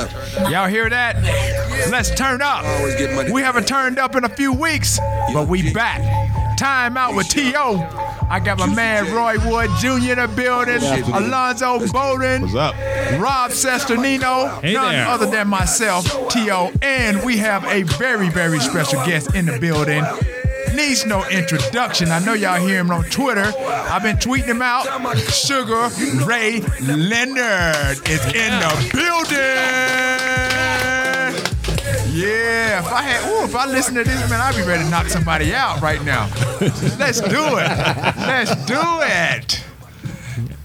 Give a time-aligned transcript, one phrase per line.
[0.00, 0.50] up.
[0.50, 1.16] Y'all hear that?
[1.90, 2.64] Let's turn up.
[2.64, 3.32] Always get money.
[3.32, 4.98] We haven't turned up in a few weeks,
[5.32, 6.00] but we back.
[6.58, 8.06] Time out with T.O.
[8.30, 10.12] I got my man Roy Wood Jr.
[10.12, 10.76] in the building.
[11.12, 12.42] Alonzo Bowden.
[12.42, 12.74] What's up?
[13.20, 15.06] Rob Cesternino, Hey none there.
[15.08, 16.70] other than myself, T.O.
[16.82, 20.04] And we have a very, very special guest in the building.
[20.74, 22.10] Needs no introduction.
[22.10, 23.52] I know y'all hear him on Twitter.
[23.58, 24.86] I've been tweeting him out.
[25.32, 25.88] Sugar
[26.24, 29.36] Ray Leonard is in the building.
[32.12, 34.90] Yeah, if I had, ooh, if I listen to this, man, I'd be ready to
[34.90, 36.28] knock somebody out right now.
[36.98, 37.68] Let's do it.
[38.16, 39.64] Let's do it.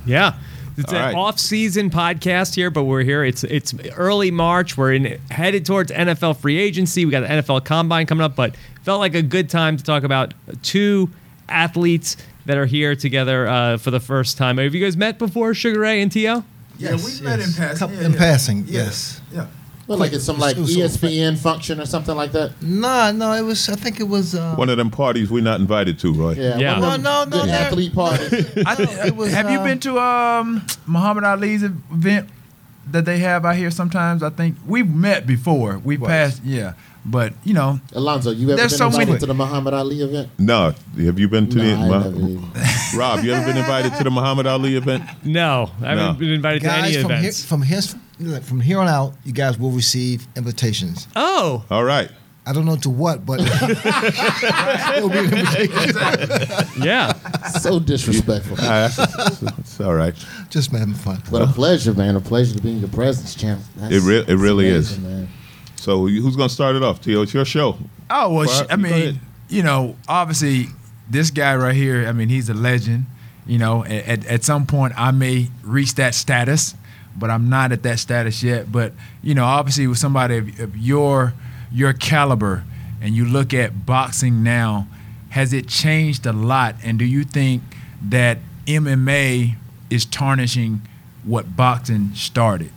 [0.05, 0.34] Yeah.
[0.77, 1.15] It's All an right.
[1.15, 3.23] off-season podcast here, but we're here.
[3.23, 4.77] It's it's early March.
[4.77, 7.05] We're in headed towards NFL free agency.
[7.05, 10.03] We got the NFL Combine coming up, but felt like a good time to talk
[10.03, 11.09] about two
[11.48, 14.57] athletes that are here together uh, for the first time.
[14.57, 16.43] Have you guys met before, Sugar Ray and T.O.?
[16.77, 17.77] Yeah, we met in passing.
[17.77, 18.17] Couple- Yeah, in yeah.
[18.17, 18.84] passing, Yeah.
[18.84, 19.21] yes.
[19.88, 19.91] Yeah.
[19.91, 22.59] Well, like it's some like It was- it ESPN function or something like that.
[22.62, 23.70] No, no, it was.
[23.70, 24.34] I think it was.
[24.34, 26.34] Uh, One of them parties we're not invited to, Roy.
[26.34, 26.57] Yeah.
[26.57, 26.79] Yeah.
[26.79, 27.51] one of them No, no, no, no.
[27.54, 28.34] athlete parties.
[28.65, 28.76] I,
[29.07, 32.29] it was, have you uh, been to um Muhammad Ali's event
[32.91, 34.24] that they have out here sometimes?
[34.24, 35.77] I think we've met before.
[35.77, 36.74] We passed, yeah.
[37.07, 40.29] But you know, Alonzo, you ever been so invited many- to the Muhammad Ali event?
[40.40, 40.74] No.
[40.98, 44.09] Have you been to No, the I Ma- Rob, you ever been invited to the
[44.09, 45.04] Muhammad Ali event?
[45.24, 46.13] No, I haven't No.
[46.13, 47.46] been invited to any guys from here, events.
[47.46, 47.62] from
[48.20, 51.08] here, from here on out, you guys will receive invitations.
[51.16, 52.10] oh, All right.
[52.48, 53.40] I don't know to what, but
[54.98, 56.84] it'll be an invitation.
[56.84, 57.13] yeah.
[57.60, 58.58] So disrespectful.
[58.60, 60.13] Uh, that's- it's all right.
[60.49, 61.21] Just having fun.
[61.32, 62.16] But a pleasure, man.
[62.16, 63.62] A pleasure to be in your presence, champ.
[63.77, 65.00] That's- It re- it that's really is.
[65.00, 65.28] Man.
[65.75, 67.22] So who's going to start it off, T.O.?
[67.24, 67.78] It's your show.
[68.09, 68.47] oh well.
[68.47, 69.19] sh- I mean,
[69.50, 70.68] you know, obviously,
[71.09, 72.08] this guy right here.
[72.08, 73.06] I mean, he's a legend.
[73.47, 76.74] You know, at at some point, I may reach that status,
[77.18, 78.72] but I'm not at that status yet.
[78.72, 81.34] But you know, obviously, with somebody of, of your
[81.72, 82.63] your caliber,
[83.02, 84.88] and you look at boxing now,
[85.30, 86.75] has it changed a lot?
[86.84, 87.62] And do you think
[88.02, 89.56] that MMA
[89.90, 90.81] is tarnishing
[91.24, 92.72] what boxing started?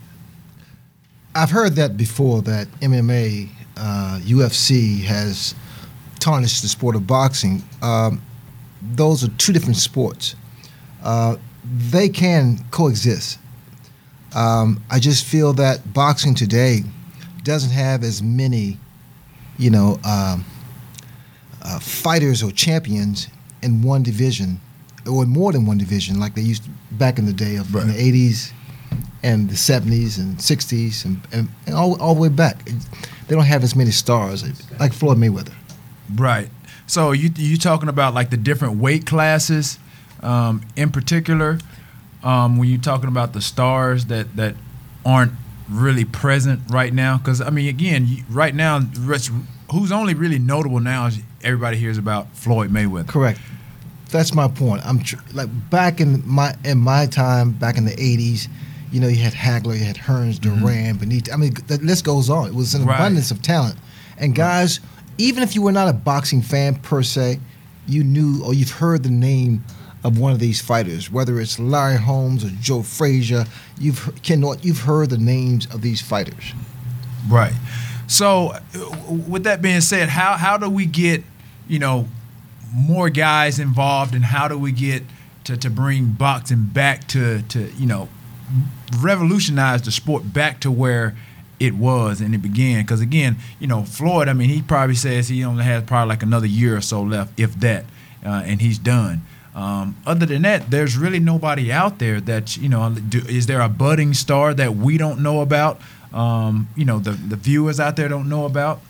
[1.35, 2.41] I've heard that before.
[2.41, 5.55] That MMA, uh, UFC has
[6.19, 7.63] tarnished the sport of boxing.
[7.81, 8.21] Um,
[8.81, 10.35] those are two different sports.
[11.03, 13.39] Uh, they can coexist.
[14.35, 16.83] Um, I just feel that boxing today
[17.43, 18.77] doesn't have as many,
[19.57, 20.45] you know, um,
[21.63, 23.27] uh, fighters or champions
[23.61, 24.59] in one division,
[25.09, 27.73] or in more than one division, like they used to back in the day of
[27.75, 28.51] in the '80s
[29.23, 32.63] and the '70s and '60s and, and, and all, all the way back.
[33.27, 34.43] They don't have as many stars
[34.79, 35.53] like Floyd Mayweather.
[36.15, 36.49] Right.
[36.87, 39.77] So you you talking about like the different weight classes,
[40.21, 41.59] um, in particular,
[42.23, 44.55] um, when you're talking about the stars that that
[45.05, 45.33] aren't
[45.69, 47.17] really present right now?
[47.17, 48.79] Because I mean, again, right now,
[49.71, 53.07] who's only really notable now is everybody hears about Floyd Mayweather.
[53.07, 53.39] Correct.
[54.11, 54.83] That's my point.
[54.85, 58.47] I'm tr- like back in my in my time, back in the '80s.
[58.91, 61.31] You know, you had Hagler, you had Hearns, Duran, Benitez.
[61.31, 62.47] I mean, the list goes on.
[62.47, 62.95] It was an Right.
[62.95, 63.75] abundance of talent,
[64.17, 64.79] and guys,
[65.19, 67.39] even if you were not a boxing fan per se,
[67.87, 69.63] you knew or you've heard the name
[70.03, 73.45] of one of these fighters, whether it's Larry Holmes or Joe Frazier.
[73.77, 76.53] You've Norton, you've heard the names of these fighters.
[77.27, 77.53] Right.
[78.07, 78.55] So,
[79.27, 81.23] with that being said, how how do we get
[81.67, 82.07] you know
[82.73, 85.03] more guys involved, and how do we get
[85.43, 88.09] to, to bring boxing back to to you know
[88.99, 91.15] revolutionize the sport back to where
[91.59, 92.83] it was and it began?
[92.83, 96.23] Because again, you know Floyd, I mean, he probably says he only has probably like
[96.23, 97.85] another year or so left, if that,
[98.25, 99.21] uh, and he's done.
[99.55, 102.91] Um, other than that, there's really nobody out there that you know.
[102.91, 105.81] Do, is there a budding star that we don't know about?
[106.13, 108.81] Um, you know, the the viewers out there don't know about.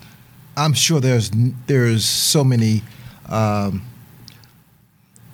[0.58, 1.31] I'm sure there's
[1.68, 2.84] there's so many
[3.28, 3.84] um,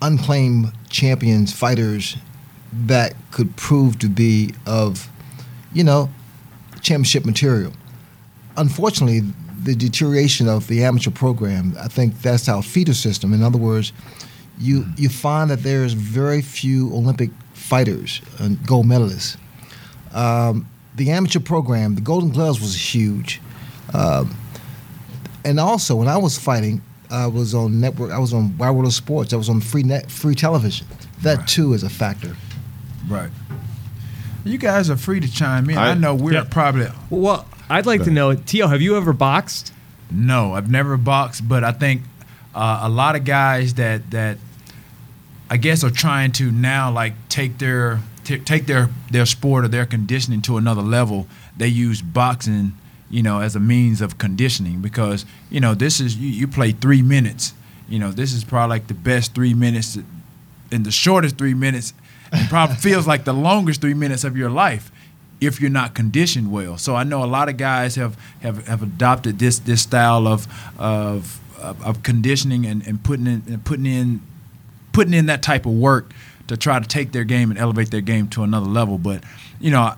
[0.00, 2.16] unclaimed champions fighters
[2.72, 5.08] that could prove to be of
[5.72, 6.10] you know
[6.80, 7.72] championship material.
[8.56, 9.20] Unfortunately,
[9.62, 13.32] the deterioration of the amateur program, I think that's our feeder system.
[13.34, 13.92] In other words,
[14.58, 19.36] you you find that there's very few Olympic fighters and gold medalists.
[20.12, 23.40] Um, the amateur program, the Golden Gloves was huge.
[23.92, 24.36] Um,
[25.44, 28.10] and also when I was fighting, I was on network.
[28.12, 29.32] I was on Wide World of Sports.
[29.32, 30.86] I was on free net, free television.
[31.22, 31.48] That Right.
[31.48, 32.36] too is a factor.
[33.08, 33.30] Right.
[34.44, 35.76] You guys are free to chime in.
[35.78, 36.44] I, I- know we're Yeah.
[36.48, 39.72] probably Well, I'd like to know, T.O., have you ever boxed?
[40.10, 42.02] No, I've never boxed, but I think
[42.54, 44.38] uh, a lot of guys that that
[45.48, 49.68] I guess are trying to now like take their t- take their their sport or
[49.68, 51.26] their conditioning to another level.
[51.56, 52.72] they use boxing,
[53.08, 56.72] you know, as a means of conditioning because you know this is you, you play
[56.72, 57.54] three minutes.
[57.88, 59.96] You know, this is probably like the best three minutes,
[60.72, 61.94] in the shortest three minutes,
[62.32, 64.90] and probably feels like the longest three minutes of your life
[65.40, 66.78] if you're not conditioned well.
[66.78, 70.48] So I know a lot of guys have have, have adopted this this style of
[70.78, 74.20] of of, of conditioning and, and putting in and putting in
[74.96, 76.10] putting in that type of work
[76.48, 78.96] to try to take their game and elevate their game to another level.
[78.96, 79.22] But
[79.60, 79.92] you know,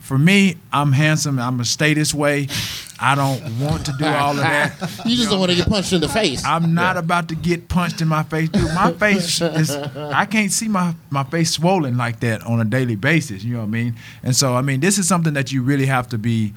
[0.00, 1.38] for me, I'm handsome.
[1.38, 2.48] I'm gonna stay this way.
[2.98, 4.72] I don't want to do all of that.
[5.06, 6.44] You just don't want to get punched in the face.
[6.44, 8.74] I'm not about to get punched in my face, dude.
[8.74, 12.96] My face is I can't see my, my face swollen like that on a daily
[12.96, 13.94] basis, you know what I mean?
[14.24, 16.54] And so I mean this is something that you really have to be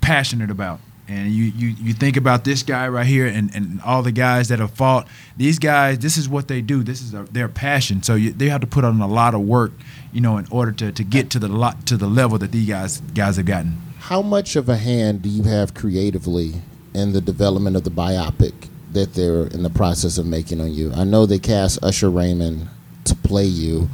[0.00, 0.80] passionate about.
[1.08, 4.48] And you, you, you think about this guy right here and, and all the guys
[4.48, 5.08] that have fought.
[5.36, 6.82] These guys, this is what they do.
[6.82, 8.02] This is a, their passion.
[8.02, 9.72] So you, they have to put on a lot of work,
[10.12, 12.68] you know, in order to, to get to the lot to the level that these
[12.68, 13.78] guys guys have gotten.
[13.98, 16.54] How much of a hand do you have creatively
[16.94, 20.92] in the development of the biopic that they're in the process of making on you?
[20.92, 22.68] I know they cast Usher Raymond
[23.04, 23.88] to play you,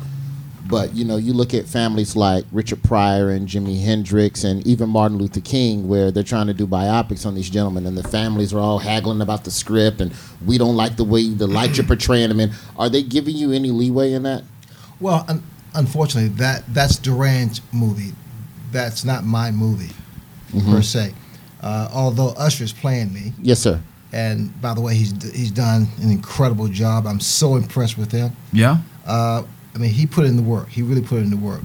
[0.68, 4.88] but you know, you look at families like Richard Pryor and Jimi Hendrix and even
[4.88, 8.52] Martin Luther King, where they're trying to do biopics on these gentlemen, and the families
[8.52, 10.12] are all haggling about the script, and
[10.44, 12.50] we don't like the way the light you're portraying them in.
[12.78, 14.42] Are they giving you any leeway in that?
[15.00, 15.42] Well, un-
[15.74, 18.12] unfortunately, that that's Duran's movie.
[18.72, 19.92] That's not my movie
[20.70, 21.14] per se.
[21.62, 23.80] Uh, although Usher's playing me, Yes, sir.
[24.12, 27.06] and by the way, he's he's done an incredible job.
[27.06, 28.32] I'm so impressed with him.
[28.52, 28.78] Yeah?
[29.06, 29.42] Uh,
[29.74, 30.68] I mean, he put in the work.
[30.68, 31.60] He really put in the work.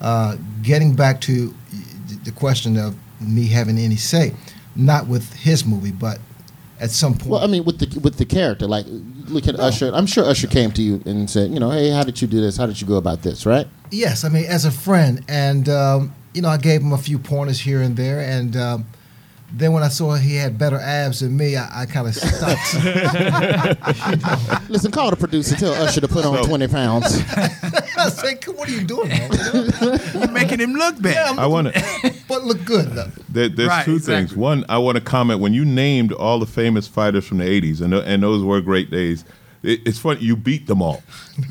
[0.00, 1.54] Uh, getting back to
[2.24, 4.34] the question of me having any say,
[4.76, 6.20] not with his movie, but
[6.80, 7.30] at some point.
[7.30, 9.90] Well, I mean, with the with the character, like look at Usher.
[9.92, 12.40] I'm sure Usher came to you and said, you know, hey, how did you do
[12.40, 12.56] this?
[12.56, 13.44] How did you go about this?
[13.44, 13.66] Right?
[13.90, 17.18] Yes, I mean as a friend, and um, you know I gave him a few
[17.18, 18.86] pointers here and there, and um,
[19.50, 22.74] then when I saw he had better abs than me, I, I kind of stopped.
[24.70, 27.22] Listen, call the producer, tell Usher to put on 20 pounds.
[27.96, 29.30] I said, "What are you doing, man?
[30.14, 31.38] You're making him look bad.
[31.38, 32.14] I want to.
[32.28, 34.26] but look good though." There, there's Right, two exactly.
[34.28, 34.36] things.
[34.36, 37.80] One, I want to comment when you named all the famous fighters from the '80s,
[37.80, 39.24] and and those were great days.
[39.62, 41.02] It, it's funny you beat them all.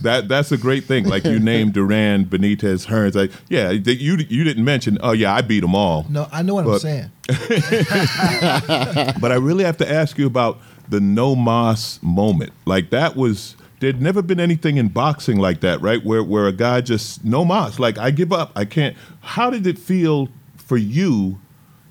[0.01, 1.05] That that's a great thing.
[1.05, 3.15] Like you named Duran, Benitez, Hearns.
[3.15, 4.97] Like yeah, that you you didn't mention.
[5.01, 6.05] Oh yeah, I beat them all.
[6.09, 7.11] No, I know what I'm saying.
[9.19, 10.59] But I really have to ask you about
[10.89, 12.53] the No Más moment.
[12.65, 16.03] Like that was there'd never been anything in boxing like that, right?
[16.03, 17.79] Where where a guy just No Más.
[17.79, 18.51] Like I give up.
[18.55, 18.95] I can't.
[19.21, 21.39] How did it feel for you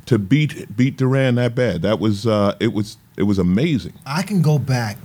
[0.06, 1.82] to beat beat Duran that bad?
[1.82, 3.94] That was uh, it was it was amazing.
[4.04, 4.98] I can go back.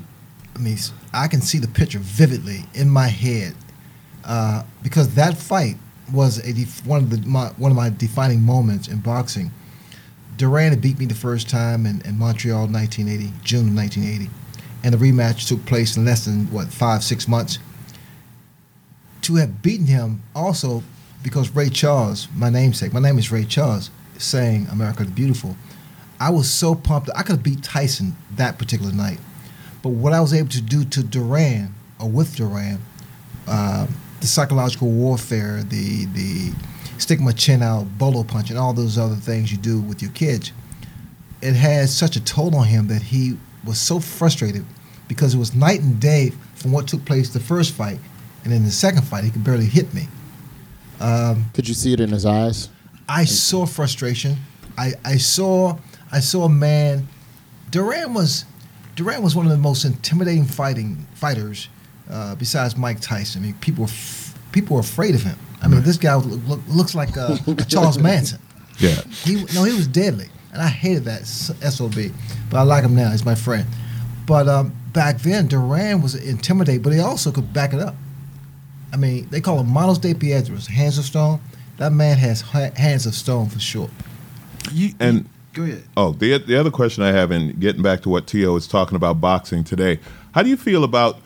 [0.56, 0.78] I mean,
[1.14, 3.56] I can see the picture vividly in my head
[4.24, 5.78] uh, because that fight
[6.12, 9.52] was a def- one of the my, one of my defining moments in boxing.
[10.38, 14.30] Duran had beat me the first time in, in Montreal, 1980, June of 1980,
[14.84, 17.60] and the rematch took place in less than what five six months.
[19.24, 20.84] To have beaten him also
[21.24, 25.56] because Ray Charles, my namesake, my name is Ray Charles, saying "America the Beautiful."
[26.20, 27.10] I was so pumped.
[27.16, 29.20] I could have beat Tyson that particular night.
[29.82, 32.80] But what I was able to do to Duran, or with Duran,
[33.48, 33.88] uh,
[34.20, 36.54] the psychological warfare, the the
[36.98, 40.12] stick my chin out, bolo punch, and all those other things you do with your
[40.12, 40.52] kids,
[41.42, 44.66] it had such a toll on him that he was so frustrated
[45.08, 48.00] because it was night and day from what took place the first fight,
[48.44, 50.08] and in the second fight he could barely hit me.
[51.00, 52.70] Um, Could you see it in his eyes?
[53.10, 54.38] I saw frustration.
[54.78, 55.78] I, I saw
[56.12, 57.08] I saw a man.
[57.72, 58.46] Duran was
[58.96, 61.70] Duran was one of the most intimidating fighting fighters
[62.10, 63.42] uh, besides Mike Tyson.
[63.42, 65.38] I mean, people were f- people were afraid of him.
[65.62, 68.40] I mean, this guy look, look, looks like uh, Charles Manson.
[68.80, 69.02] Yeah.
[69.24, 71.94] He no, he was deadly, and I hated that sob.
[72.50, 73.12] But I like him now.
[73.12, 73.66] He's my friend.
[74.26, 77.96] But um, back then, Duran was intimidating, but he also could back it up.
[78.94, 81.40] I mean, they call him Manos de Piedras, hands of stone.
[81.78, 83.90] That man has ha- hands of stone for sure.
[84.72, 85.84] You, And go ahead.
[85.98, 88.54] Oh, the the other question I have, and getting back to what T.O.
[88.54, 90.00] was talking about boxing today,
[90.34, 91.18] how do you feel about?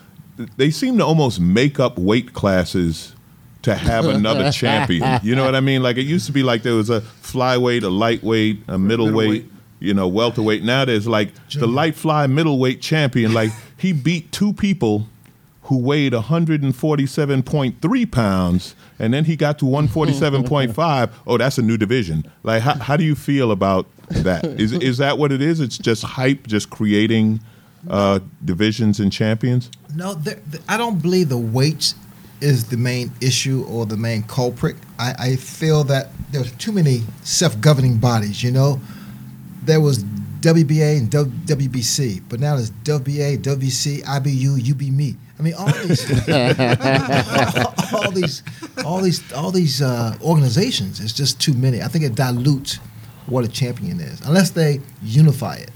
[0.56, 3.14] They seem to almost make up weight classes
[3.62, 5.18] to have another champion.
[5.22, 5.82] You know what I mean?
[5.82, 9.50] Like it used to be like there was a flyweight, a lightweight, a middleweight, Middleweight.
[9.80, 10.62] you know, welterweight.
[10.62, 13.32] Now there's like the light fly middleweight champion.
[13.32, 15.06] Like he beat two people
[15.62, 21.10] who weighed 147.3 pounds, and then he got to 147.5.
[21.26, 22.30] Oh, that's a new division.
[22.42, 24.44] Like, how, how do you feel about that?
[24.60, 25.60] Is is that what it is?
[25.60, 27.40] It's just hype, just creating
[27.88, 29.70] uh, divisions and champions.
[29.94, 31.94] No, there- th- I don't believe the weights
[32.40, 34.76] is the main issue or the main culprit.
[34.98, 38.42] I, I feel that there's too many self-governing bodies.
[38.42, 38.80] You know,
[39.62, 45.16] there was WBA and WBC, but now there's WBA, WBC, IBU, UBME.
[45.38, 46.10] I mean, all these,
[47.92, 48.42] all these,
[48.84, 51.00] all these, all these uh, organizations.
[51.00, 51.82] It's just too many.
[51.82, 52.78] I think it dilutes
[53.26, 55.70] what a champion is, unless they unify it.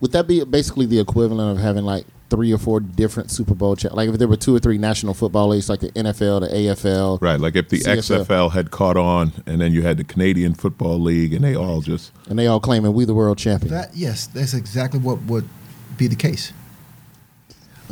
[0.00, 3.74] Would that be basically the equivalent of having like three or four different Super Bowl
[3.74, 6.48] cha- like if there were two or three national football leagues like the NFL, the
[6.48, 8.24] AFL, Right, like if the CFL.
[8.26, 11.80] XFL had caught on, and then you had the Canadian Football League, and they all
[11.80, 13.72] just and they all claiming we the world champion.
[13.72, 15.48] That yes, that's exactly what would
[15.96, 16.52] be the case.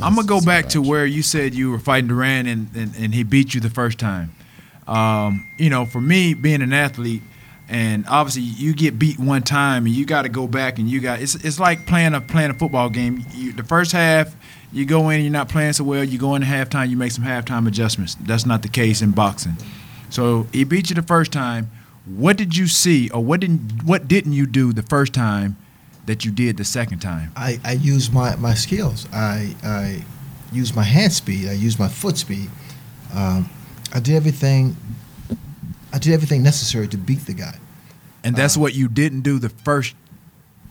[0.01, 3.13] I'm gonna go back to where you said you were fighting Duran and, and, and
[3.15, 4.31] he beat you the first time.
[4.87, 7.23] Um, you know, for me being an athlete,
[7.69, 11.01] and obviously you get beat one time and you got to go back and you
[11.01, 13.25] got it's it's like playing a playing a football game.
[13.33, 14.35] You, the first half
[14.71, 16.03] you go in, you're not playing so well.
[16.03, 18.15] You go into halftime, you make some halftime adjustments.
[18.15, 19.55] That's not the case in boxing.
[20.09, 21.71] So he beat you the first time.
[22.05, 25.57] What did you see, or what didn't what didn't you do the first time
[26.05, 27.31] that you did the second time?
[27.35, 29.07] I, I use my, my skills.
[29.11, 30.03] I I
[30.53, 31.49] use my hand speed.
[31.49, 32.49] I use my foot speed.
[33.13, 33.49] Um,
[33.93, 34.77] I did everything.
[35.93, 37.55] I did everything necessary to beat the guy
[38.23, 39.95] And that's what you didn't do the first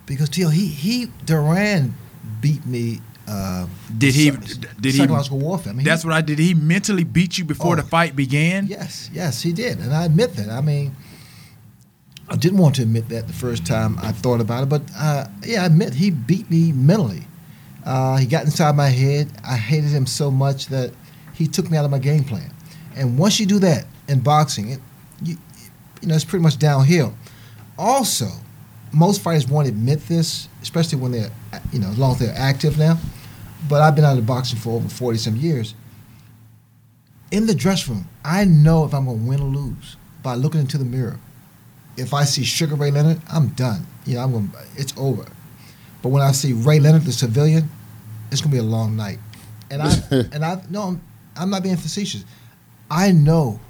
[0.07, 1.95] because Teal he he Duran
[2.41, 3.01] beat me.
[3.29, 3.67] Uh,
[3.99, 5.73] Did he- did he- psychological warfare?
[5.73, 6.39] I mean, That's he, what I did.
[6.39, 7.77] He mentally beat you before Oh.
[7.77, 8.69] the fight began.
[8.69, 10.49] Yes, yes, he did, and I admit that.
[10.49, 10.95] I mean,
[12.29, 15.27] I didn't want to admit that the first time I thought about it, but uh,
[15.45, 17.27] yeah, I admit he beat me mentally.
[17.85, 19.29] Uh, he got inside my head.
[19.45, 20.93] I hated him so much that
[21.33, 22.53] he took me out of my game plan.
[22.97, 24.81] And once you do that in boxing, it,
[25.23, 25.37] you,
[26.03, 27.15] you know, it's pretty much downhill.
[27.79, 28.29] Also,
[28.93, 31.31] most fighters won't admit this, especially when they're,
[31.73, 32.99] you know, as long as they're active now.
[33.69, 35.75] But I've been out of boxing for over forty some years
[37.31, 40.61] in the dress room, I know if I'm going to win or lose by looking
[40.61, 41.19] into the mirror.
[41.97, 43.87] If I see Sugar Ray Leonard, I'm done.
[44.05, 44.53] You know, I'm going.
[44.77, 45.25] It's over.
[46.03, 47.71] But when I see Ray Leonard, the civilian,
[48.31, 49.19] it's going to be a long night.
[49.71, 51.01] And I and I no, I'm,
[51.37, 52.25] I'm not being facetious.
[52.91, 53.61] I know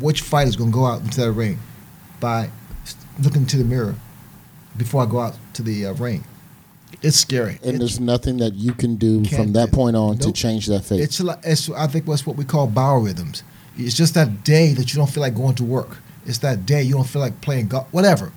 [0.00, 1.58] which fighter is going to go out into that ring
[2.20, 2.50] by
[3.20, 3.94] looking into the mirror
[4.76, 6.24] before I go out to the uh, ring.
[7.02, 7.52] It's scary.
[7.62, 10.84] and It's- there's nothing that you can do from that point on to change that
[10.84, 11.00] fate.
[11.00, 13.42] It's, like, it's I think that's what we call biorhythms.
[13.78, 15.98] It's just that day that you don't feel like going to work.
[16.24, 18.32] It's that day you don't feel like playing golf, whatever.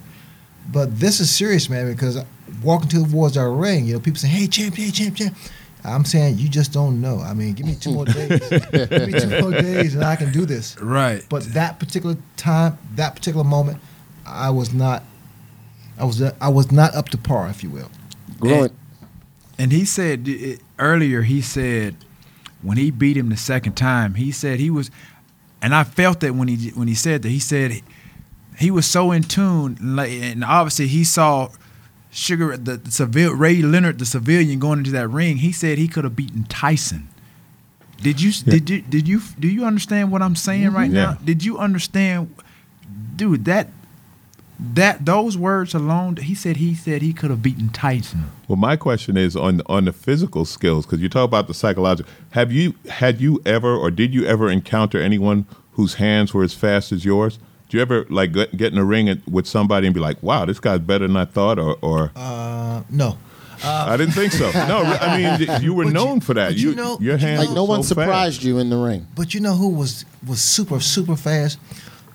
[0.72, 2.18] But this is serious, man, because
[2.62, 5.36] walking towards our ring, you know, people say, "Hey, champ, hey, champ, champ."
[5.84, 7.20] I'm saying you just don't know.
[7.20, 8.40] I mean, give me two more days.
[8.50, 10.80] give me two more days, and I can do this.
[10.80, 11.24] Right.
[11.30, 13.80] But that particular time, that particular moment,
[14.26, 15.04] I was not.
[15.98, 17.90] I was I was not up to par, if you will.
[18.40, 18.72] Growing,
[19.58, 21.96] And he said it, earlier, he said
[22.62, 24.92] when he beat him the second time, he said he was,
[25.62, 27.82] and I felt that when he when he said that, he said
[28.58, 31.50] he was so in tune, and obviously he saw
[32.12, 35.38] Sugar the, the civil Ray Leonard, the civilian, going into that ring.
[35.38, 37.10] He said he could have beaten Tyson.
[38.02, 40.76] Did you did you did you do you understand what I'm saying mm-hmm.
[40.76, 41.18] right now?
[41.24, 42.34] Did you understand,
[43.16, 43.46] dude?
[43.46, 43.68] That
[44.60, 48.32] that those words alone, he said he said he could have beaten Tyson.
[48.48, 52.12] Well, my question is on on the physical skills because you talk about the psychological.
[52.32, 56.54] Have you had you ever or did you ever encounter anyone whose hands were as
[56.54, 57.40] fast as yours?
[57.70, 60.46] Do you ever like get, get in a ring with somebody and be like, "Wow,
[60.46, 63.18] this guy's better than I thought," or, or Uh, no,
[63.64, 64.50] I didn't think so.
[64.68, 66.50] No, I mean you were But you- known for that.
[66.50, 68.44] but you know- your but hands like no one so surprised fast.
[68.44, 69.06] you in the ring.
[69.16, 71.60] But you know who was was super super fast?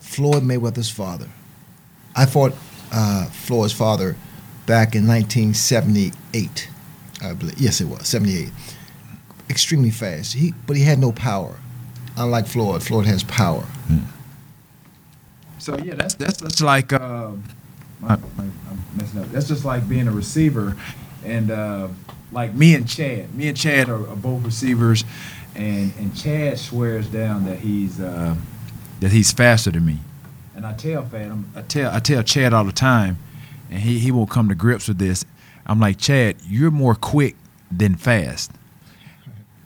[0.01, 1.29] Floyd Mayweather's father.
[2.17, 2.53] I fought
[2.93, 4.17] uh, Floyd's father
[4.67, 6.69] back in 1978.
[7.23, 7.59] I believe.
[7.59, 8.51] Yes, it was 78.
[9.49, 10.35] Extremely fast.
[10.35, 11.57] He but he had no power.
[12.17, 13.65] Unlike Floyd, Floyd has power.
[15.65, 17.43] So yeah, that's that's that's like um,
[18.07, 18.53] I, I'm
[18.95, 19.33] messing up.
[19.33, 20.77] That's just like being a receiver,
[21.25, 21.89] and uh,
[22.33, 23.35] like me and Chad.
[23.35, 25.07] Me and Chad are, are both receivers,
[25.55, 28.35] and and Chad swears down that he's uh,
[29.01, 30.01] that he's faster than me,
[30.55, 33.17] and I tell Fat, I tell I tell Chad all the time,
[33.71, 35.25] and he he won't come to grips with this.
[35.65, 37.37] I'm like Chad, you're more quick
[37.73, 38.51] than fast.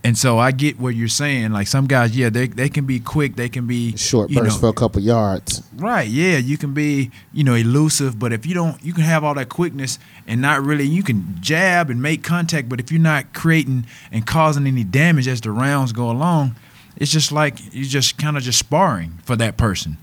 [0.08, 1.52] And so I get what you're saying.
[1.52, 3.36] Like some guys, yeah, they, they can be quick.
[3.36, 5.62] They can be Short you burst know, for a couple yards.
[5.76, 9.22] Right, yeah, you can be, you know, elusive, but if you don't, you can have
[9.22, 13.02] all that quickness and not really, you can jab and make contact, but if you're
[13.02, 16.56] not creating and causing any damage as the rounds go along,
[16.96, 19.98] it's just like you're just kind of just sparring for that person.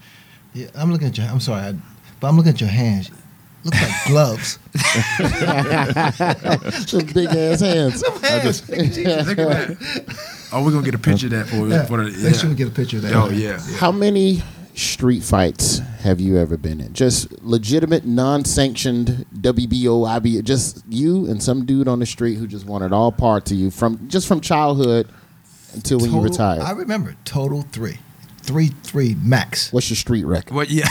[0.54, 1.26] Yeah, I'm looking at your.
[1.26, 1.74] I'm sorry, I,
[2.20, 3.10] but I'm looking at your hands.
[3.66, 4.60] Look like gloves.
[6.88, 8.04] Some big ass hands.
[8.04, 10.18] Look at that.
[10.52, 12.12] Oh, we're gonna get a picture of that for, Yeah, for the.
[12.12, 12.58] Make sure we Yeah.
[12.58, 13.14] get a picture of that.
[13.16, 13.60] Oh yeah.
[13.78, 14.44] How many
[14.76, 16.94] street fights have you ever been in?
[16.94, 22.66] Just legitimate, non-sanctioned WBO, IB, just you and some dude on the street who just
[22.68, 25.10] wanted all parts of you from just from childhood
[25.74, 26.62] until when you retired.
[26.62, 27.98] I remember total three,
[28.44, 29.74] three, three max.
[29.74, 30.54] What's your street record?
[30.54, 30.70] What?
[30.70, 30.88] Yeah.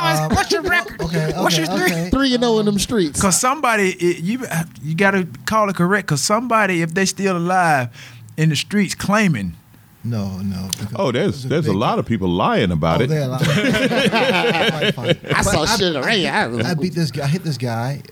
[0.00, 1.00] Um, What's your record?
[1.02, 1.86] Okay, What's okay, your three?
[1.92, 2.10] okay.
[2.10, 3.20] Three you know in them streets.
[3.20, 4.46] Cause somebody, it, you
[4.82, 6.08] you gotta call it correct.
[6.08, 7.88] Cause somebody, if they still alive,
[8.36, 9.54] in the streets claiming.
[10.04, 10.68] No, no.
[10.96, 13.10] Oh, it there's a there's a big- lot of people lying about Oh, it.
[13.10, 14.92] lying.
[14.92, 15.18] Quite.
[15.36, 16.28] I saw But shit already.
[16.28, 17.24] I, I beat this guy.
[17.24, 18.02] I hit this guy.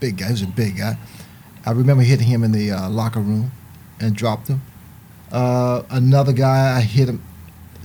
[0.00, 0.26] Big guy.
[0.26, 0.98] He was a big guy.
[1.64, 3.52] I remember hitting him in the uh, locker room
[4.00, 4.60] and dropped him.
[5.32, 7.22] Uh, another guy, I hit him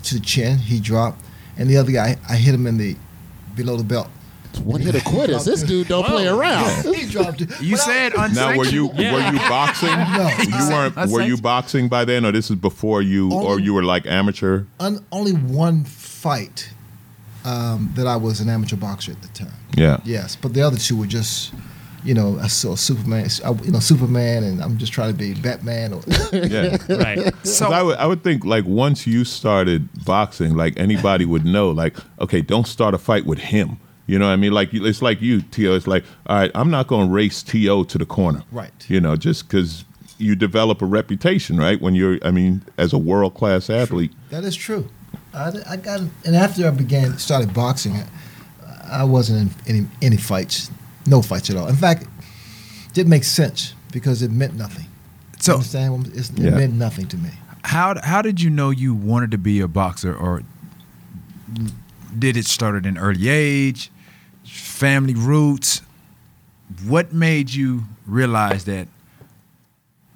[0.04, 0.58] to the chin.
[0.58, 1.22] He dropped.
[1.58, 2.96] And the other guy, I hit him in the
[3.60, 4.08] below the belt.
[4.64, 5.46] One hit of quitters.
[5.46, 6.84] This dude don't play around.
[6.96, 7.50] he dropped it.
[7.62, 9.14] You But I- said Now, were you Yeah.
[9.14, 9.90] were you boxing?
[10.18, 10.28] No.
[10.58, 11.12] you weren't.
[11.12, 14.08] Were you boxing by then, or this is before you, or Only- you were like
[14.08, 14.64] amateur?
[14.80, 16.70] un, only one fight
[17.46, 19.54] um, that I was an amateur boxer at the time.
[19.78, 20.00] Yeah.
[20.04, 21.54] Yes, but the other two were just,
[22.04, 23.28] you know, I saw Superman,
[23.64, 25.94] you know, Superman, and I'm just trying to be Batman.
[25.94, 26.02] Or,
[26.34, 26.78] Yeah.
[26.90, 27.34] Right.
[27.44, 31.70] 'Cause I would, I would think like once you started boxing, like anybody would know,
[31.72, 33.78] like, okay, don't start a fight with him.
[34.08, 34.54] You know what I mean?
[34.54, 35.76] Like it's like you, T.O.
[35.76, 37.84] It's like, all right, I'm not going to race T.O.
[37.84, 38.42] to the corner.
[38.52, 38.72] Right.
[38.90, 39.86] You know, just because
[40.18, 41.80] you develop a reputation, right?
[41.80, 44.12] When you're, I mean, as a world class athlete.
[44.32, 44.88] that is true.
[45.34, 50.18] I, I got, and after I began started boxing, I, I wasn't in any any
[50.18, 50.72] fights,
[51.10, 51.68] no fights at all.
[51.68, 54.86] In fact, it didn't make sense because it meant nothing.
[55.40, 56.12] So understand?
[56.14, 56.52] It's, It Yeah.
[56.52, 57.30] meant nothing to me.
[57.64, 60.44] how how did you know you wanted to be a boxer, or
[62.18, 63.92] did it start at an early age?
[64.46, 65.82] Family roots.
[66.86, 68.88] What made you realize that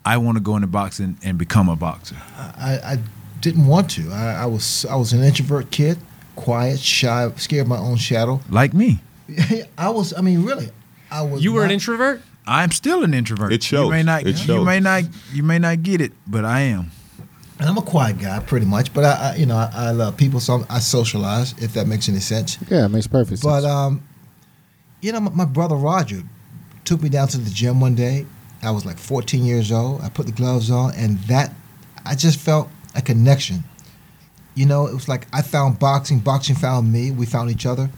[0.06, 2.16] I want to go into boxing and become a boxer?
[2.38, 2.98] I, I
[3.42, 4.12] didn't want to.
[4.12, 5.98] I, I was I was an introvert kid,
[6.36, 8.42] quiet, shy, scared of my own shadow.
[8.50, 9.00] Like me,
[9.78, 10.14] I was.
[10.14, 10.70] I mean, really,
[11.14, 11.44] I was.
[11.44, 12.22] You were an introvert?
[12.46, 13.54] I'm still an introvert.
[13.54, 13.86] It shows.
[13.86, 14.26] You may not.
[14.26, 14.60] It shows.
[14.60, 15.04] You may not.
[15.32, 16.92] You may not get it, but I am.
[17.60, 18.94] And I'm a quiet guy, pretty much.
[18.94, 21.54] But I, I you know, I, I love people, so I socialize.
[21.62, 22.58] If that makes any sense.
[22.68, 23.44] Yeah, it makes perfect sense.
[23.44, 24.04] But um,
[25.02, 26.24] you know, my, my brother Roger
[26.84, 28.26] took me down to the gym one day.
[28.64, 30.02] I was like 14 years old.
[30.02, 31.54] I put the gloves on, and that
[32.06, 33.64] I just felt a connection.
[34.56, 37.12] You know, it was like I found boxing, boxing found me.
[37.12, 37.90] We found each other,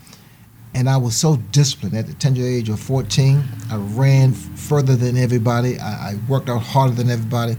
[0.75, 3.41] and I was so disciplined at the tender age of 14.
[3.71, 5.79] I ran further than everybody.
[5.79, 7.55] I, I worked out harder than everybody.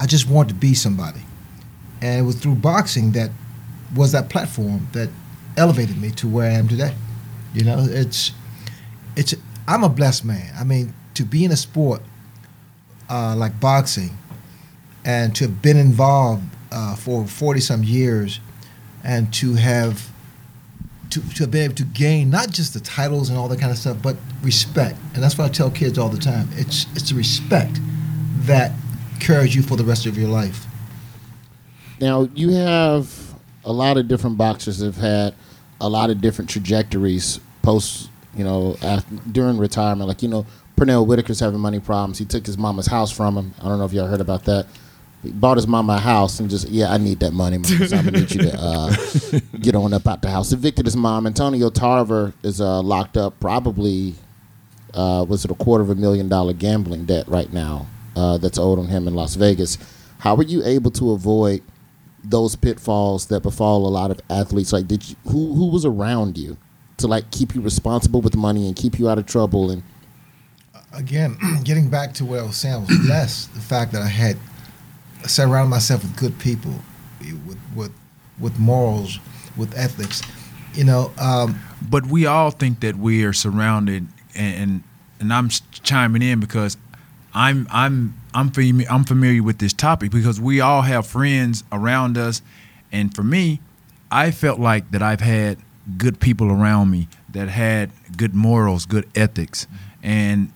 [0.00, 1.20] I just wanted to be somebody,
[2.00, 3.30] and it was through boxing that
[3.94, 5.10] was that platform that
[5.56, 6.94] elevated me to where I am today.
[7.54, 8.32] You know, it's
[9.16, 9.34] it's
[9.68, 10.52] I'm a blessed man.
[10.58, 12.02] I mean, to be in a sport
[13.10, 14.16] uh, like boxing
[15.04, 18.40] and to have been involved uh, for 40 some years
[19.04, 20.10] and to have
[21.10, 23.78] to, to been able to gain not just the titles and all that kind of
[23.78, 24.98] stuff, but respect.
[25.14, 26.48] And that's what I tell kids all the time.
[26.52, 27.80] It's it's the respect
[28.40, 28.72] that
[29.20, 30.66] carries you for the rest of your life.
[32.00, 35.34] Now you have a lot of different boxers have had
[35.80, 40.08] a lot of different trajectories post, you know, after, during retirement.
[40.08, 42.18] Like you know, Pernell Whitaker's having money problems.
[42.18, 43.54] He took his mama's house from him.
[43.60, 44.66] I don't know if y'all heard about that.
[45.26, 47.88] He bought his mama a house and just yeah, I need that money, mama.
[47.88, 48.94] So I'm gonna need you to uh,
[49.60, 50.52] get on up out the house.
[50.52, 51.26] Evicted his mom.
[51.26, 54.14] Antonio Tarver is uh, locked up, probably
[54.94, 57.86] uh, was it a quarter of a million dollar gambling debt right now
[58.16, 59.78] uh, that's owed on him in Las Vegas.
[60.18, 61.62] How were you able to avoid
[62.24, 64.72] those pitfalls that befall a lot of athletes?
[64.72, 66.56] Like, did you, who who was around you
[66.96, 69.70] to like keep you responsible with money and keep you out of trouble?
[69.70, 69.82] And
[70.92, 73.54] again, getting back to what I was saying, I was blessed.
[73.54, 74.38] The fact that I had
[75.28, 76.74] surrounded myself with good people,
[77.20, 77.92] with with
[78.38, 79.18] with morals,
[79.56, 80.22] with ethics.
[80.74, 81.58] You know, um,
[81.88, 84.82] but we all think that we are surrounded and and,
[85.20, 86.76] and I'm chiming in because
[87.34, 92.18] I'm I'm I'm familiar, I'm familiar with this topic because we all have friends around
[92.18, 92.42] us
[92.92, 93.60] and for me
[94.10, 95.58] I felt like that I've had
[95.98, 99.66] good people around me that had good morals, good ethics
[100.02, 100.52] and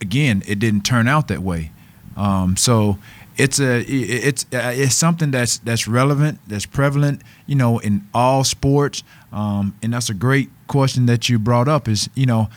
[0.00, 1.70] again it didn't turn out that way.
[2.16, 2.98] Um, so
[3.36, 8.44] it's a it's uh, it's something that's that's relevant, that's prevalent, you know, in all
[8.44, 9.02] sports.
[9.32, 11.88] Um, and that's a great question that you brought up.
[11.88, 12.48] Is you know,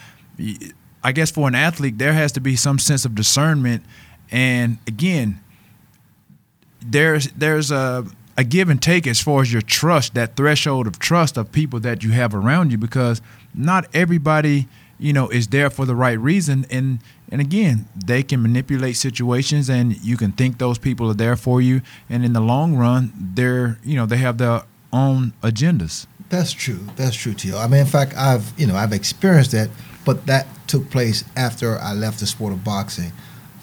[1.02, 3.82] I guess for an athlete there has to be some sense of discernment,
[4.30, 5.40] and again,
[6.80, 11.00] there's there's a a give and take as far as your trust, that threshold of
[11.00, 13.20] trust of people that you have around you, because
[13.52, 16.66] not everybody you know, is there for the right reason.
[16.70, 16.98] And
[17.30, 21.60] and again, they can manipulate situations, and you can think those people are there for
[21.60, 21.82] you.
[22.08, 24.62] And in the long run, they're you know they have their
[24.92, 26.06] own agendas.
[26.30, 26.80] That's true.
[26.96, 27.58] That's true, Tio.
[27.58, 29.68] I mean, in fact, I've you know I've experienced that,
[30.04, 33.12] but that took place after I left the sport of boxing.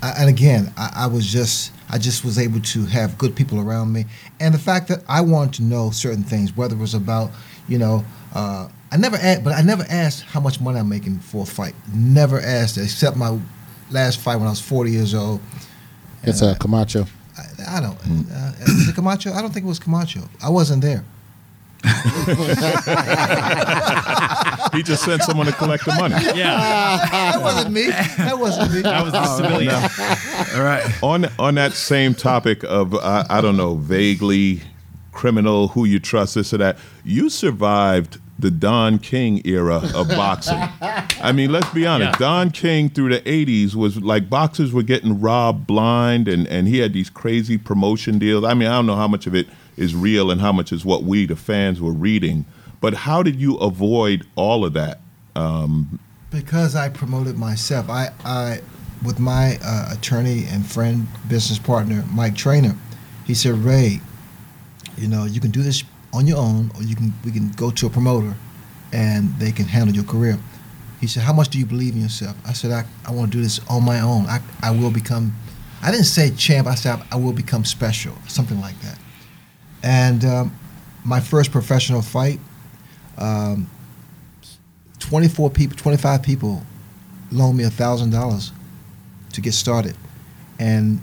[0.01, 3.60] I, and again, I, I was just I just was able to have good people
[3.60, 4.06] around me,
[4.39, 7.32] and the fact that I wanted to know certain things, whether it was about
[7.67, 8.06] you know.
[8.34, 11.45] Uh, I never asked, but I never asked how much money I'm making for a
[11.45, 11.73] fight.
[11.93, 13.38] Never asked, except my
[13.91, 15.39] last fight when I was 40 years old.
[16.24, 17.06] It's a Camacho.
[17.38, 17.98] I, I don't.
[18.32, 19.32] Uh, is it Camacho?
[19.34, 20.21] I don't think it was Camacho.
[20.43, 21.04] I wasn't there.
[24.74, 26.15] He just sent someone to collect the money.
[26.36, 27.88] Yeah, That wasn't me.
[27.88, 28.82] That wasn't me.
[28.82, 29.74] that was the civilian.
[30.58, 30.84] All right.
[31.04, 34.62] on on that same topic of uh, I don't know vaguely
[35.13, 40.62] criminal who you trust this or that you survived the Don King era of boxing.
[40.82, 42.19] I mean, let's be honest.
[42.19, 42.28] Yeah.
[42.28, 46.80] Don King through the '80s was like boxers were getting robbed blind, and and he
[46.80, 48.43] had these crazy promotion deals.
[48.43, 50.86] I mean, I don't know how much of it is real and how much is
[50.86, 52.45] what we the fans were reading.
[52.82, 55.00] But how did you avoid all of that?
[56.30, 57.89] Because I promoted myself.
[57.89, 58.62] I, I
[59.04, 62.76] with my uh, attorney and friend, business partner, Mike Trainer,
[63.26, 64.02] he said, Ray,
[64.98, 65.84] you know, you can do this
[66.15, 68.36] on your own, or you can we can go to a promoter,
[68.93, 70.39] and they can handle your career.
[71.01, 72.36] He said, How much do you believe in yourself?
[72.45, 74.25] I said, I, I want to do this on my own.
[74.25, 75.36] I, I will become,
[75.82, 78.97] I didn't say champ, I said, I will become special, something like that.
[79.84, 80.56] And um,
[81.04, 82.39] my first professional fight,
[83.17, 83.69] um,
[84.99, 86.63] 24 people, 25 people
[87.32, 88.51] loaned me $1,000
[89.34, 89.95] to get started.
[90.58, 91.01] And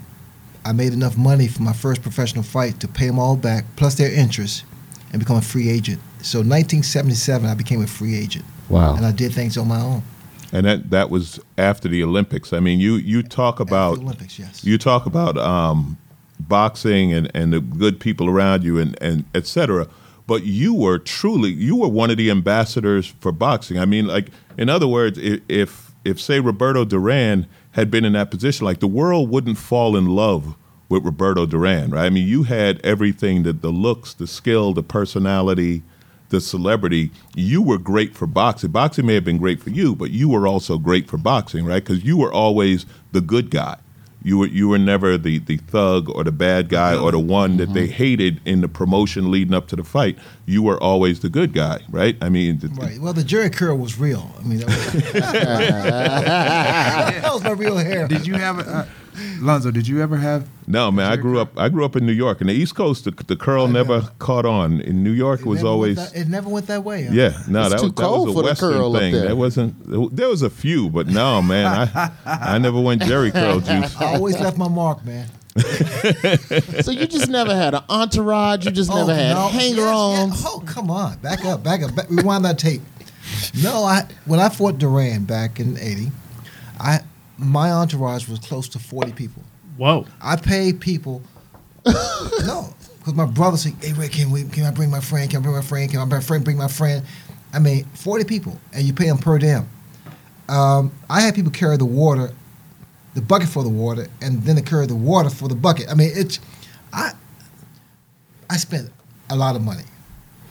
[0.65, 3.95] I made enough money for my first professional fight to pay them all back, plus
[3.95, 4.65] their interest,
[5.13, 6.01] and become a free agent.
[6.23, 8.45] So 1977, I became a free agent.
[8.69, 8.97] Wow.
[8.97, 10.03] And I did things on my own.
[10.53, 12.53] And that that was after the Olympics.
[12.53, 14.63] I mean, you you talk about the Olympics, yes.
[14.65, 15.97] you talk about um,
[16.41, 19.87] boxing and, and the good people around you and, and et cetera.
[20.27, 23.79] But you were truly you were one of the ambassadors for boxing.
[23.79, 28.13] I mean, like in other words, i- if if say Roberto Duran had been in
[28.13, 30.55] that position, like the world wouldn't fall in love
[30.93, 32.05] with Roberto Duran, right?
[32.05, 35.83] I mean, you had everything that the looks, the skill, the personality,
[36.29, 37.11] the celebrity.
[37.35, 38.73] You were great for boxing.
[38.73, 41.83] Boxing may have been great for you, but you were also great for boxing, right?
[41.83, 43.79] Because you were always the good guy.
[44.25, 47.57] You were you were never the the thug or the bad guy or the one
[47.57, 50.17] that they hated in the promotion leading up to the fight.
[50.47, 52.17] You were always the good guy, right?
[52.21, 53.01] I mean, the- Right.
[53.01, 54.31] Well, the Jheri curl was real.
[54.39, 58.07] I mean, that was, that was my real hair.
[58.07, 58.85] Did you have, uh,
[59.41, 59.71] Lonzo?
[59.71, 60.49] Did you ever have?
[60.67, 61.11] no man.
[61.13, 63.05] I grew up I grew up in New York, in the East Coast.
[63.05, 64.81] The, the curl never caught on.
[64.81, 67.05] In New York, It was always that, it never went that way.
[67.05, 67.11] huh?
[67.13, 69.01] Yeah, no, It's that too was, that cold was a for the Western curl up
[69.03, 69.13] thing.
[69.13, 69.29] there.
[69.29, 70.17] That wasn't.
[70.17, 73.95] There was a few, but no, man, I I never went Jheri curl juice.
[74.01, 75.29] I always left my mark, man.
[76.83, 78.65] so you just never had an entourage.
[78.65, 79.49] You just Oh, never had no.
[79.49, 80.31] hanger-ons.
[80.33, 80.53] Yes, yes.
[80.55, 81.19] Oh, come on.
[81.19, 81.95] Back up, back up.
[81.95, 82.81] Back, rewind that tape.
[83.63, 86.11] No, I when I fought Duran back in '80,
[86.81, 87.01] I
[87.43, 89.43] my entourage was close to 40 people.
[89.77, 90.07] Whoa.
[90.21, 91.23] I paid people.
[91.87, 94.45] no, because my brother said, "Hey, Ray, can we?
[94.45, 95.29] Can I bring my friend?
[95.29, 95.91] Can I bring my friend?
[95.91, 97.05] Can my friend bring my friend?"
[97.53, 99.69] I mean, 40 people, and you pay them per diem.
[100.49, 102.33] Um, I had people carry the water,
[103.15, 105.91] the bucket for the water, and then they carry the water for the bucket.
[105.91, 106.39] I mean, it's
[106.93, 107.13] I
[108.49, 108.91] I spent
[109.31, 109.85] a lot of money.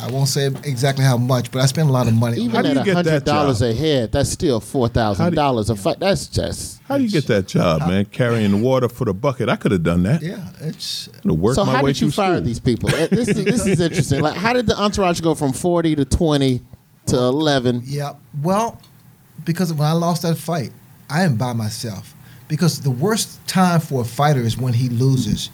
[0.02, 2.38] I won't say exactly how much, but I spent a lot of money.
[2.38, 5.36] Even How do at you get hundred that dollars a head, that's still four thousand
[5.36, 6.00] dollars a fight.
[6.00, 6.82] That's just.
[6.84, 8.06] How do you get that job, man?
[8.06, 9.48] Carrying water for the bucket.
[9.50, 10.22] I could have done that.
[10.22, 12.46] yeah, it's I'd have worked So my how way did you through fire school.
[12.46, 12.90] these people?
[12.90, 14.22] Uh, This is this is interesting.
[14.22, 16.62] Like, how did the entourage go from forty to twenty
[17.08, 17.82] to eleven?
[17.86, 18.14] Yeah.
[18.42, 18.82] Well,
[19.46, 20.72] because when I lost that fight,
[21.10, 22.16] I am by myself.
[22.48, 25.50] Because the worst time for a fighter is when he loses,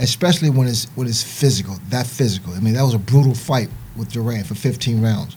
[0.00, 2.52] especially when it's when it's physical, that physical.
[2.52, 5.36] I mean, that was a brutal fight with Duran for 15 rounds,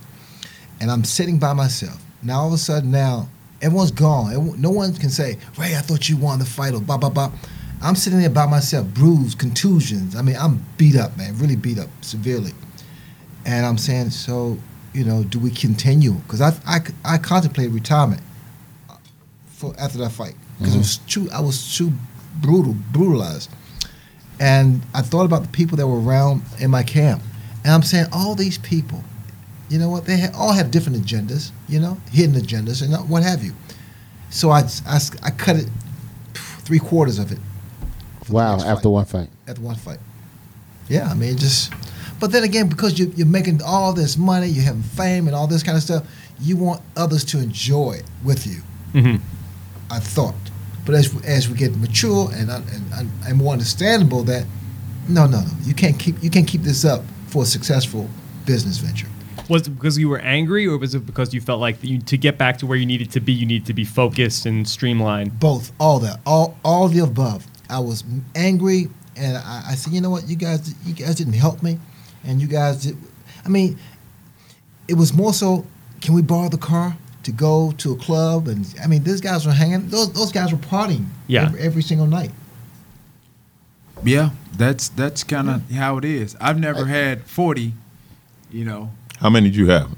[0.82, 2.02] and I'm sitting by myself.
[2.22, 3.30] Now all of a sudden, now
[3.62, 4.60] everyone's gone.
[4.60, 7.32] No one can say, "Ray, I thought you won the fight," or blah blah blah.
[7.82, 10.16] I'm sitting there by myself, bruised, contusions.
[10.16, 12.52] I mean, I'm beat up, man, really beat up severely.
[13.46, 14.58] And I'm saying, so,
[14.94, 16.14] you know, do we continue?
[16.14, 18.22] Because I, I, I contemplated retirement
[18.90, 18.96] uh,
[19.48, 20.80] for after that fight because it mm-hmm.
[20.80, 21.94] was too, I was too
[22.42, 23.50] brutal, brutalized.
[24.40, 27.22] And I thought about the people that were around in my camp,
[27.64, 29.04] and I'm saying, all these people,
[29.70, 30.06] you know what?
[30.06, 33.54] They had, all have different agendas, you know, hidden agendas, and what have you.
[34.30, 35.68] So I, I, I cut it,
[36.34, 37.40] three quarters of it
[38.30, 38.56] Wow!
[38.58, 38.86] After fight.
[38.86, 40.00] one fight, After one fight.
[40.88, 41.74] Yeah, I mean, just.
[42.20, 45.48] But then again, because you, you're making all this money, you're having fame and all
[45.48, 46.06] this kind of stuff,
[46.40, 48.62] you want others to enjoy it with you.
[48.94, 49.20] Mhm.
[49.90, 50.36] I thought,
[50.90, 54.44] but as as we get mature and and, and, more understandable, that
[55.08, 58.10] no, no, no, you can't keep you can't keep this up for a successful
[58.48, 59.08] business venture.
[59.50, 62.18] Was it because you were angry, or was it because you felt like you, to
[62.18, 65.40] get back to where you needed to be, you needed to be focused and streamlined?
[65.40, 67.46] Both, all that, all all the above.
[67.70, 71.34] I was angry, and I, I said, you know what, you guys, you guys didn't
[71.34, 71.78] help me,
[72.24, 72.98] and you guys did.
[73.46, 73.78] I mean,
[74.88, 75.68] it was more so.
[76.02, 76.98] Can we borrow the car
[77.32, 78.48] to go to a club?
[78.48, 79.88] And I mean, these guys were hanging.
[79.90, 81.06] Those those guys were partying.
[81.28, 81.44] Yeah.
[81.46, 82.32] every, every single night.
[84.04, 86.36] Yeah, that's that's kind of how it is.
[86.40, 87.74] I've never had forty.
[88.52, 88.90] You know,
[89.20, 89.92] How many did you have?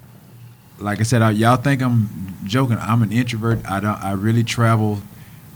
[0.80, 2.10] like I said, I, y'all think I'm
[2.44, 2.78] joking.
[2.80, 3.60] I'm an introvert.
[3.70, 4.04] I don't.
[4.04, 5.00] I really travel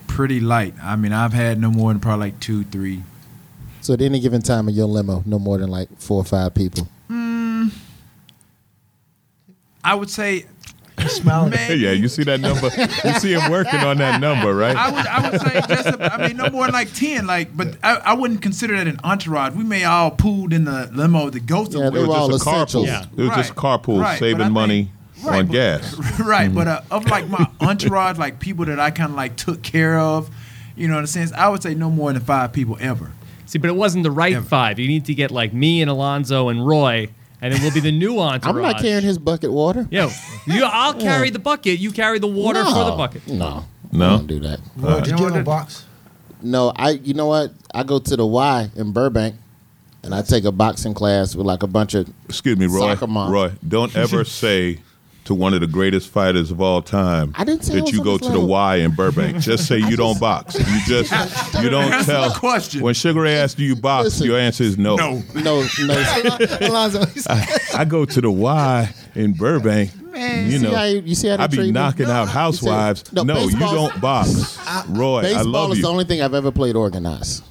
[0.07, 0.73] pretty light.
[0.81, 3.03] I mean, I've had no more than probably like two, three.
[3.81, 6.53] So at any given time in your limo, no more than like four or five
[6.53, 6.87] people.
[7.07, 7.67] Hmm.
[9.83, 10.45] I would say, He's
[11.07, 11.51] smiling.
[11.51, 12.69] man, yeah, you see that number?
[13.03, 14.75] You see him working on that number, right?
[14.75, 17.27] I would, I would say just, a, I mean, no more than like ten.
[17.27, 19.53] Like, but I, I wouldn't consider that an entourage.
[19.53, 21.91] We may all pooled in the limo to go Yeah, somewhere.
[21.91, 22.63] they it were was all just carpool.
[22.65, 22.87] essentials.
[22.87, 23.05] Yeah.
[23.17, 24.91] It was just carpool, Right, but I saving think- money
[25.23, 26.19] right, on but- gas.
[26.19, 29.61] right, but uh, of like my entourage, like people that I kind of like took
[29.63, 30.29] care of,
[30.75, 33.11] you know, in a sense, I would say no more than five people ever.
[33.47, 34.45] See, but it wasn't the right Ever.
[34.45, 34.79] five.
[34.79, 37.09] You need to get like me and Alonzo and Roy,
[37.41, 38.55] and then we'll be the new entourage.
[38.55, 39.87] I'm not carrying his bucket water.
[39.91, 40.09] Yo,
[40.45, 41.79] you, I'll carry the bucket.
[41.79, 42.73] You carry the water no.
[42.73, 43.27] for the bucket.
[43.27, 44.05] No, No?
[44.05, 44.59] I don't do that.
[44.77, 45.85] Roy, did You you know have a box?
[46.41, 46.91] No, I.
[46.91, 47.51] You know what?
[47.73, 49.35] I go to the Y in Burbank,
[50.03, 52.11] and I take a boxing class with like a bunch of.
[52.29, 52.93] Excuse me, Roy.
[52.93, 53.31] Soccer mom.
[53.31, 54.79] Roy, don't ever say
[55.25, 58.17] to one of the greatest fighters of all time I didn't say that you go
[58.17, 58.39] the to the.
[58.39, 59.39] Y in Burbank.
[59.39, 60.55] Just say you don't box.
[60.57, 61.11] You just
[61.63, 62.29] you don't Answer tell.
[62.33, 62.81] the question.
[62.81, 64.27] When Sugar Ray asks, "Do you box?" Listen.
[64.27, 64.95] your answer is no.
[64.95, 65.21] No.
[65.35, 66.03] No, no.
[66.61, 67.27] Alonzo, he's-
[67.75, 69.91] I go to the Y in Burbank.
[70.11, 71.71] Man, you see know, how you- you see how they I be treat me?
[71.73, 73.01] knocking No, out you housewives.
[73.01, 74.57] say- no, no, you don't box.
[74.89, 75.83] Roy, I Baseball love is you.
[75.83, 77.43] the only thing I've ever played organized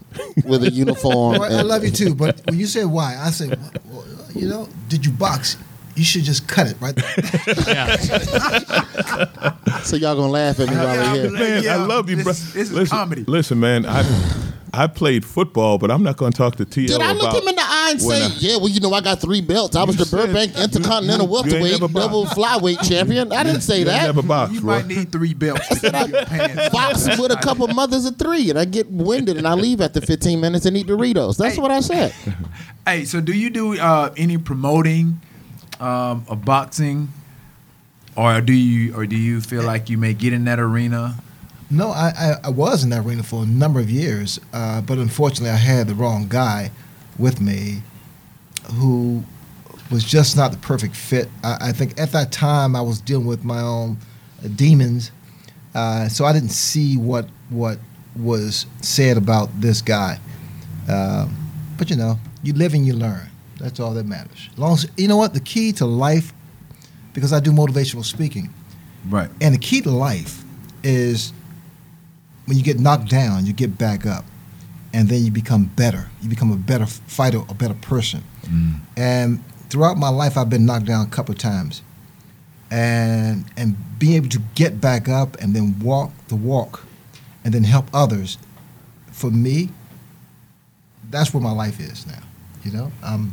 [0.47, 1.41] with a uniform.
[1.41, 3.59] Roy, I love you too, but when you say why, I said,
[3.91, 5.57] well, you know, did you box?
[5.97, 7.15] You should just cut it right there.
[9.85, 11.27] So y'all gonna laugh at me while Yeah, we're here.
[11.27, 12.25] I'm man, Yeah, I love you, bro.
[12.33, 13.25] this- this is listen, comedy.
[13.27, 14.03] Listen, man, I
[14.73, 17.43] I played football, but I'm not going to talk to TL Did I look about
[17.43, 19.77] him in the eye and say, I- "Yeah, well, you know, I got three belts.
[19.77, 23.31] I was the Burbank you- Intercontinental you- you Welterweight, never double flyweight champion"?
[23.33, 24.03] I didn't say You that.
[24.07, 24.77] never boxed, you Roy.
[24.77, 26.69] might need three belts to keep your pants.
[26.73, 30.01] Box with a couple mothers of three, and I get winded, and I leave after
[30.01, 31.37] 15 minutes and eat Doritos.
[31.37, 31.61] That's Hey.
[31.63, 32.13] what I said.
[32.87, 35.19] Hey, so do you do uh, any promoting
[35.81, 37.09] um, of boxing,
[38.17, 41.17] or do you, or do you feel like you may get in that arena?
[41.71, 44.99] No, I, I, I was in that arena for a number of years, uh, but
[44.99, 46.71] unfortunately, I had the wrong guy
[47.19, 47.83] with me
[48.75, 49.25] who
[49.91, 51.29] was just not the perfect fit.
[51.43, 53.99] I, I think at that time I was dealing with my own
[54.45, 55.11] uh, demons,
[55.75, 57.79] uh, so I didn't see what what
[58.17, 60.19] was said about this guy.
[60.89, 61.37] Um,
[61.77, 63.29] but you know, you live and you learn.
[63.65, 64.51] That's all that matters.
[64.53, 66.35] As long as you know what the key to life,
[67.15, 68.53] because I do motivational speaking.
[69.09, 69.31] Right.
[69.41, 70.45] And the key to life
[70.83, 71.33] is
[72.45, 74.27] when you get knocked down, you get back up,
[74.93, 76.11] and then you become better.
[76.21, 78.23] You become a better fighter, a better person.
[78.99, 81.81] And throughout my life, I've been knocked down a couple of times,
[82.71, 86.85] and and being able to get back up and then walk the walk,
[87.45, 88.37] and then help others.
[89.11, 89.71] For me,
[91.09, 92.23] that's where my life is now.
[92.63, 93.33] You know, um,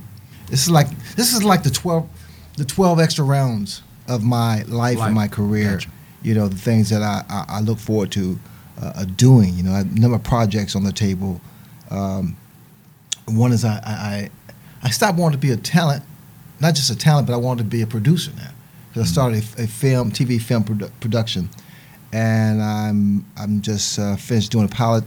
[0.52, 2.08] this is like this is like the twelve,
[2.58, 5.08] the twelve extra rounds of my life, Life.
[5.08, 5.72] and my career.
[5.72, 5.90] Gotcha.
[6.22, 8.38] You know, the things that I, I, I look forward to
[8.80, 9.56] uh, uh, doing.
[9.56, 11.42] You know, a number of projects on the table.
[11.90, 12.38] Um,
[13.28, 14.30] one is I, I
[14.84, 16.04] I stopped wanting to be a talent,
[16.60, 18.52] not just a talent, but I wanted to be a producer now.
[18.94, 21.50] 'Cause I started a, a film, TV film produ- production,
[22.12, 25.06] and I'm I'm just uh, finished doing a pilot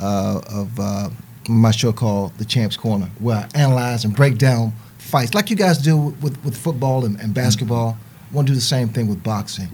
[0.00, 1.08] uh, of uh,
[1.48, 5.56] my show called The Champs Corner, where I analyze and break down fights like you
[5.56, 7.98] guys do with, with football and, and basketball.
[8.30, 9.68] I want to do the same thing with boxing,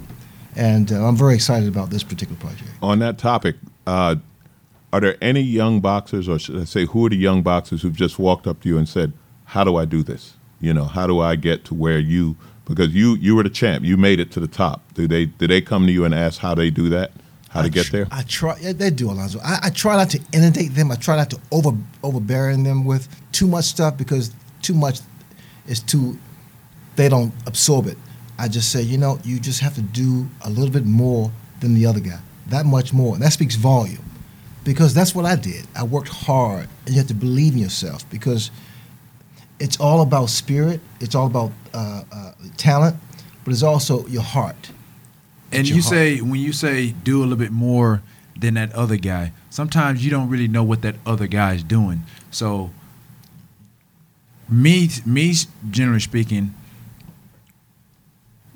[0.56, 2.70] and uh, I'm very excited about this particular project.
[2.82, 4.16] On that topic, uh,
[4.92, 7.94] are there any young boxers, or should I say, who are the young boxers who've
[7.94, 9.12] just walked up to you and said,
[9.44, 10.34] "How do I do this?
[10.60, 13.84] You know, how do I get to where you?" Because you you were the champ,
[13.84, 14.82] you made it to the top.
[14.94, 17.12] Do they do they come to you and ask how they do that?
[17.48, 18.06] How to I get tr- there?
[18.10, 18.56] I try.
[18.60, 19.40] Yeah, they do, Alonzo.
[19.42, 20.90] I, I try not to inundate them.
[20.90, 21.70] I try not to over
[22.02, 24.32] overbearing them with too much stuff because
[24.62, 25.00] too much
[25.66, 26.18] is too.
[26.96, 27.96] They don't absorb it.
[28.38, 31.30] I just say, you know, you just have to do a little bit more
[31.60, 32.20] than the other guy.
[32.48, 33.14] That much more.
[33.14, 34.04] And that speaks volume,
[34.64, 35.66] because that's what I did.
[35.74, 38.50] I worked hard, and you have to believe in yourself because
[39.58, 40.80] it's all about spirit.
[41.00, 42.96] It's all about uh, uh, talent,
[43.44, 44.70] but it's also your heart.
[45.50, 45.84] And you heart.
[45.84, 48.02] say when you say do a little bit more
[48.38, 52.02] than that other guy, sometimes you don't really know what that other guy is doing.
[52.30, 52.70] So
[54.48, 55.34] me me
[55.70, 56.54] generally speaking,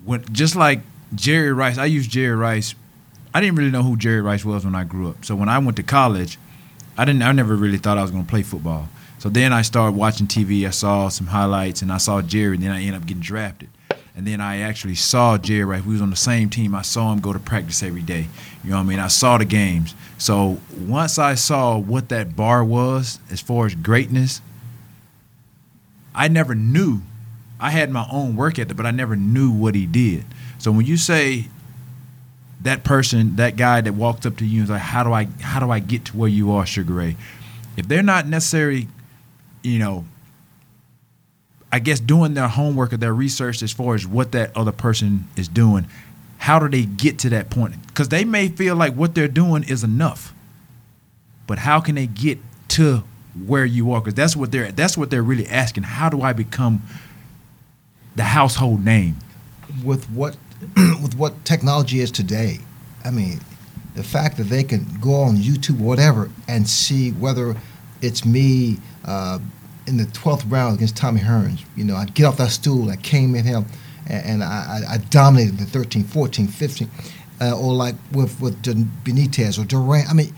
[0.04, 0.80] when just like
[1.14, 2.74] Jerry Rice, I use Jerry Rice.
[3.34, 5.24] I didn't really know who Jerry Rice was when I grew up.
[5.24, 6.38] So when I went to college,
[6.98, 7.22] I didn't.
[7.22, 8.88] I never really thought I was going to play football.
[9.18, 10.66] So then I started watching TV.
[10.66, 12.56] I saw some highlights, and I saw Jerry.
[12.56, 13.70] And then I ended up getting drafted.
[14.14, 15.84] And then I actually saw Jerry Rice.
[15.84, 16.74] We was on the same team.
[16.74, 18.28] I saw him go to practice every day.
[18.62, 18.98] You know what I mean?
[18.98, 19.94] I saw the games.
[20.18, 24.42] So once I saw what that bar was as far as greatness,
[26.14, 27.00] I never knew.
[27.58, 30.26] I had my own work ethic, but I never knew what he did.
[30.58, 31.46] So when you say
[32.60, 35.28] that person, that guy that walked up to you and was like, "How do I,
[35.40, 37.16] how do I get to where you are, Sugar Ray?"
[37.76, 38.88] If they're not necessarily,
[39.62, 40.04] you know,
[41.72, 45.26] I guess doing their homework or their research as far as what that other person
[45.36, 45.86] is doing,
[46.38, 47.74] how do they get to that point?
[47.86, 50.34] Because they may feel like what they're doing is enough,
[51.46, 53.02] but how can they get to
[53.46, 54.00] where you are?
[54.00, 55.84] Because that's what they're that's what they're really asking.
[55.84, 56.82] How do I become
[58.14, 59.16] the household name?
[59.84, 60.36] with what
[60.76, 62.58] with what technology is today,
[63.04, 63.40] I mean,
[63.94, 67.56] the fact that they can go on YouTube whatever and see whether
[68.00, 69.38] it's me uh,
[69.86, 71.64] in the twelfth round against Tommy Hearns.
[71.76, 73.66] You know, I get off that stool, I came at him,
[74.08, 76.90] and, and I, I I dominated the 13, 14, 15,
[77.40, 80.06] uh, or like with with Benitez or Duran.
[80.08, 80.34] I mean,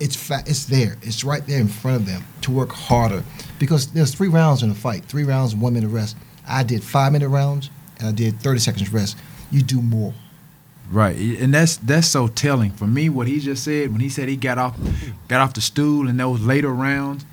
[0.00, 0.96] it's fa- it's there.
[1.02, 3.22] It's right there in front of them to work harder
[3.58, 6.16] because there's three rounds in a fight, three rounds, one minute rest.
[6.46, 9.16] I did five minute rounds and I did 30 seconds rest.
[9.50, 10.14] You do more.
[10.90, 13.10] Right, and that's that's so telling for me.
[13.10, 14.78] What he just said when he said he got off
[15.28, 17.26] got off the stool in those later rounds,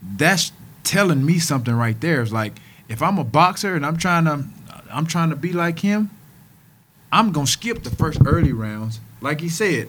[0.00, 0.52] that's
[0.84, 2.22] telling me something right there.
[2.22, 2.54] It's like
[2.88, 4.44] if I'm a boxer and I'm trying to
[4.92, 6.10] I'm trying to be like him,
[7.10, 9.00] I'm gonna skip the first early rounds.
[9.20, 9.88] Like he said,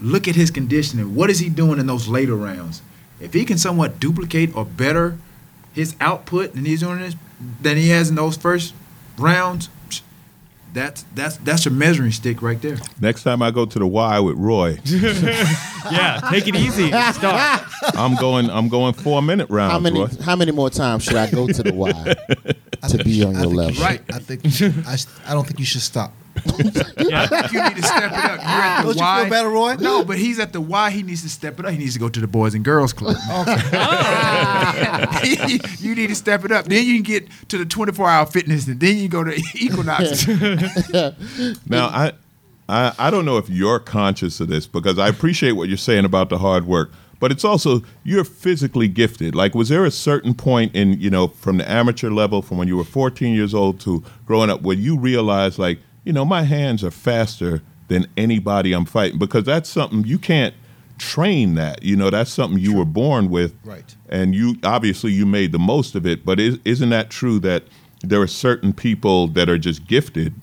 [0.00, 1.14] look at his conditioning.
[1.14, 2.82] What is he doing in those later rounds?
[3.20, 5.18] If he can somewhat duplicate or better
[5.72, 7.16] his output than he's doing this
[7.60, 8.74] than he has in those first
[9.18, 9.68] rounds,
[10.74, 12.76] that's that's that's a measuring stick right there.
[13.00, 16.88] Next time I go to the Y with Roy, Yeah, take it easy.
[16.88, 17.62] Start.
[17.94, 18.50] I'm going.
[18.50, 19.72] I'm going four minute rounds.
[19.72, 20.08] How many Roy.
[20.22, 22.14] how many more times should I go to the Y
[22.88, 23.82] to be on I your think- level?
[23.82, 24.02] Right.
[24.12, 26.12] I think you should, I, s- I don't think you should stop.
[26.36, 28.40] I think you need to step it up.
[28.40, 29.76] You're at the Don't you feel better, Roy?
[29.76, 30.90] No, but he's at the Y.
[30.90, 31.70] He needs to step it up.
[31.70, 33.14] He needs to go to the Boys and Girls Club.
[33.44, 33.60] Okay.
[35.78, 36.66] you need to step it up.
[36.66, 40.26] Then you can get to the 24 hour fitness, and then you go to Equinox.
[41.68, 42.12] Now I,
[42.68, 46.04] I I don't know if you're conscious of this because I appreciate what you're saying
[46.04, 46.92] about the hard work,
[47.24, 49.34] but it's also you're physically gifted.
[49.34, 52.68] Like, was there a certain point in you know from the amateur level, from when
[52.68, 56.42] you were 14 years old to growing up, where you realized like you know my
[56.42, 60.54] hands are faster than anybody I'm fighting because that's something you can't
[60.98, 61.82] train that.
[61.82, 63.54] You know, that's something you were born with.
[63.64, 63.96] Right.
[64.10, 67.64] And you obviously you made the most of it, but is, isn't that true that
[68.02, 70.34] there are certain people that are just gifted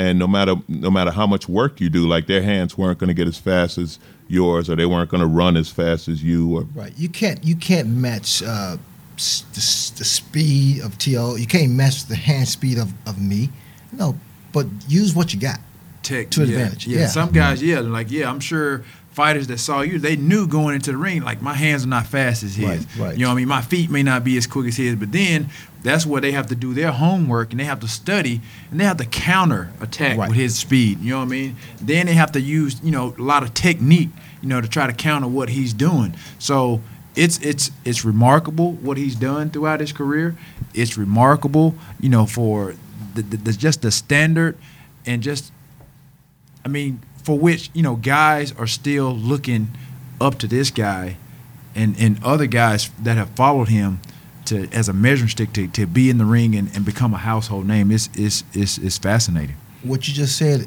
[0.00, 3.08] and no matter no matter how much work you do, like their hands weren't going
[3.08, 6.22] to get as fast as yours or they weren't going to run as fast as
[6.22, 6.92] you or Right.
[6.96, 8.76] You can't you can't match uh,
[9.16, 11.36] s- the, s- the speed of T.O.
[11.36, 13.50] You can't match the hand speed of, of me.
[13.92, 14.14] No,
[14.52, 15.58] but use what you got.
[16.02, 17.00] Tech, To yeah, advantage, Yeah.
[17.00, 17.06] yeah.
[17.08, 18.82] some guys, yeah, like, yeah, I'm sure
[19.20, 22.06] fighters that saw you, they knew going into the ring, like my hands are not
[22.06, 22.66] fast as his.
[22.66, 23.14] Right, right.
[23.18, 23.48] You know what I mean?
[23.48, 25.50] My feet may not be as quick as his, but then
[25.82, 28.84] that's where they have to do their homework and they have to study and they
[28.84, 30.28] have to counter attack Right.
[30.28, 31.00] with his speed.
[31.00, 31.56] You know what I mean?
[31.82, 34.08] Then they have to use, you know, a lot of technique,
[34.40, 36.14] you know, to try to counter what he's doing.
[36.38, 36.80] So
[37.14, 40.34] it's it's it's remarkable what he's done throughout his career.
[40.72, 42.74] It's remarkable, you know, for
[43.14, 44.56] the, the, the just the standard
[45.04, 45.52] and just
[46.64, 49.70] I mean, for which you know guys are still looking
[50.20, 51.16] up to this guy,
[51.74, 54.00] and and other guys that have followed him
[54.46, 57.18] to as a measuring stick to, to be in the ring and, and become a
[57.18, 57.90] household name.
[57.90, 59.56] It's it's it's, fascinating.
[59.82, 60.66] What you just said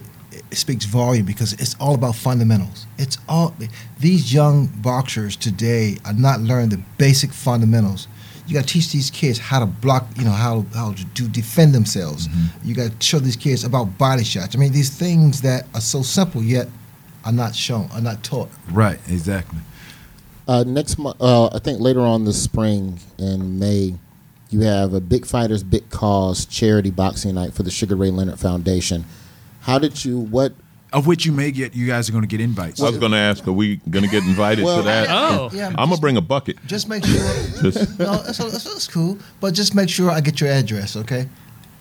[0.52, 2.88] speaks volume because it's all about fundamentals.
[2.98, 3.54] It's all
[4.00, 8.08] these young boxers today are not learning the basic fundamentals.
[8.46, 11.74] You got to teach these kids how to block, you know, how how to defend
[11.74, 12.28] themselves.
[12.64, 14.56] You got to show these kids about body shots.
[14.56, 16.68] I mean, these things that are so simple yet
[17.26, 18.50] are not shown, are not taught.
[18.72, 19.00] Right.
[19.08, 19.60] Exactly.
[20.48, 23.96] Uh, next month, uh, I think later on this spring in May,
[24.50, 28.40] you have a Big Fighters Big Cause charity boxing night for the Sugar Ray Leonard
[28.40, 29.06] Foundation.
[29.62, 30.20] How did you?
[30.20, 30.54] What?
[30.94, 31.76] Of which you may get.
[31.76, 32.80] You guys are going to get invites.
[32.80, 35.08] I was going to ask, are we going to get invited Well, to that?
[35.10, 35.50] Oh.
[35.52, 36.58] Yeah, I'm going to bring a bucket.
[36.68, 37.18] Just make sure.
[37.62, 39.18] Just- no, that's, that's, that's cool.
[39.40, 41.28] But just make sure I get your address, okay?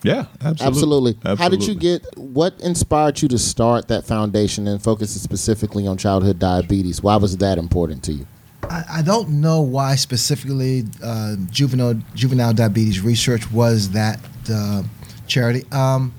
[0.03, 1.17] Yeah, absolutely.
[1.25, 1.37] Absolutely.
[1.37, 2.07] How did you get?
[2.17, 7.03] What inspired you to start that foundation and focus specifically on childhood diabetes?
[7.03, 8.27] Why was that important to you?
[8.65, 14.19] I, I don't know why specifically uh, juvenile juvenile diabetes research was that
[14.51, 14.83] uh,
[15.27, 15.65] charity.
[15.71, 16.13] Um,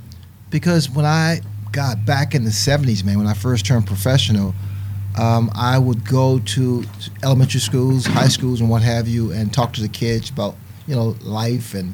[0.50, 1.42] because when I
[1.74, 4.56] got back in the '70s, man, when I first turned professional,
[5.20, 6.86] um, I would go to
[7.24, 10.56] elementary schools, high schools, and what have you, and talk to the kids about
[10.88, 11.94] you know life and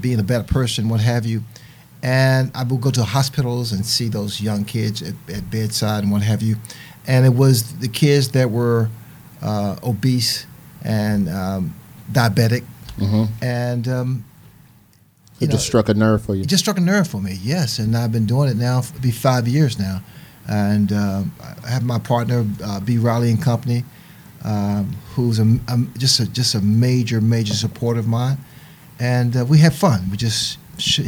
[0.00, 1.42] being a better person, what have you.
[2.02, 6.10] And I would go to hospitals and see those young kids at, at bedside and
[6.10, 6.56] what have you.
[7.06, 8.88] And it was the kids that were
[9.42, 10.46] uh, obese
[10.82, 11.74] and um,
[12.10, 12.64] diabetic,
[12.98, 14.24] hmm and um,
[15.40, 16.42] It know, just struck a nerve for you.
[16.42, 17.38] it just struck a nerve for me.
[17.42, 18.82] Yes, and I've been doing it now.
[18.82, 20.02] For, be five years now,
[20.48, 21.32] and um,
[21.64, 23.84] I have my partner uh, B Riley and Company,
[24.44, 28.38] um, who's a, a- just a just a major major supporter of mine,
[28.98, 30.10] and uh, we have fun.
[30.10, 30.58] We just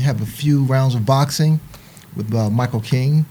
[0.01, 1.61] have a few rounds of boxing
[2.17, 3.27] with uh, Michael King.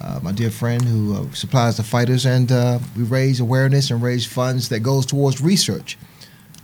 [0.00, 4.02] Uh, my dear friend who uh, supplies the fighters, and uh, we raise awareness and
[4.02, 5.96] raise funds that goes towards research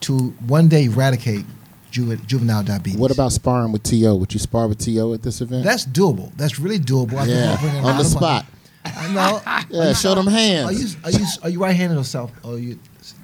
[0.01, 1.45] to one day eradicate
[1.91, 2.99] ju- juvenile diabetes.
[2.99, 4.15] What about sparring with T.O?
[4.17, 5.65] Would you spar with T.O at this event?
[5.65, 6.35] That's doable.
[6.37, 7.19] That's really doable.
[7.19, 8.47] I yeah, bring on the spot.
[8.85, 9.41] I know.
[9.71, 10.95] Yeah, show them Are hands.
[10.95, 12.33] you are you are you right-handed or self?
[12.45, 12.79] Or are you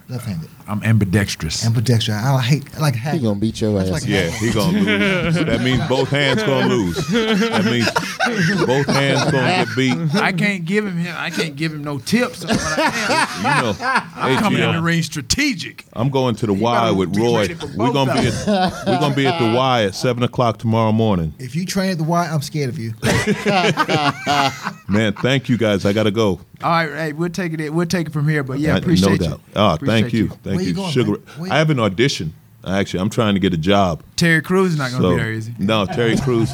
[0.09, 0.49] left-handed?
[0.67, 1.65] I'm ambidextrous.
[1.65, 2.17] Ambidextrous.
[2.17, 3.21] I hate I like He hack.
[3.23, 3.91] gonna beat your ass.
[3.91, 5.35] like- Yeah, he gonna lose.
[5.47, 6.97] that means both hands gonna lose.
[7.09, 7.91] That means
[8.67, 10.15] both hands gonna get beat.
[10.15, 13.77] I can't give him I can't give him no tips on what I You know,
[13.79, 14.11] am.
[14.17, 15.85] I'm hey, coming in the ring strategic.
[15.93, 17.49] I'm going to the Y with Roy.
[17.77, 18.47] We're gonna be at
[18.87, 21.35] we're gonna be at the Y at seven o'clock tomorrow morning.
[21.39, 22.95] If you train at the Y, I'm scared of you.
[24.89, 25.85] Man, thank you guys.
[25.85, 26.41] I gotta go.
[26.65, 27.71] All right, hey, we'll take it.
[27.73, 28.43] We'll take it from here.
[28.43, 29.31] But yeah, I- appreciate no you.
[29.33, 29.41] doubt.
[29.55, 31.11] Ah, Appreciate thank you, thank Where you, you going, Sugar.
[31.39, 32.33] you- I have an audition.
[32.67, 34.03] Actually, I'm trying to get a job.
[34.17, 35.53] Terry Crews is not going to So be there, is he?
[35.59, 36.51] no, Terry Crews.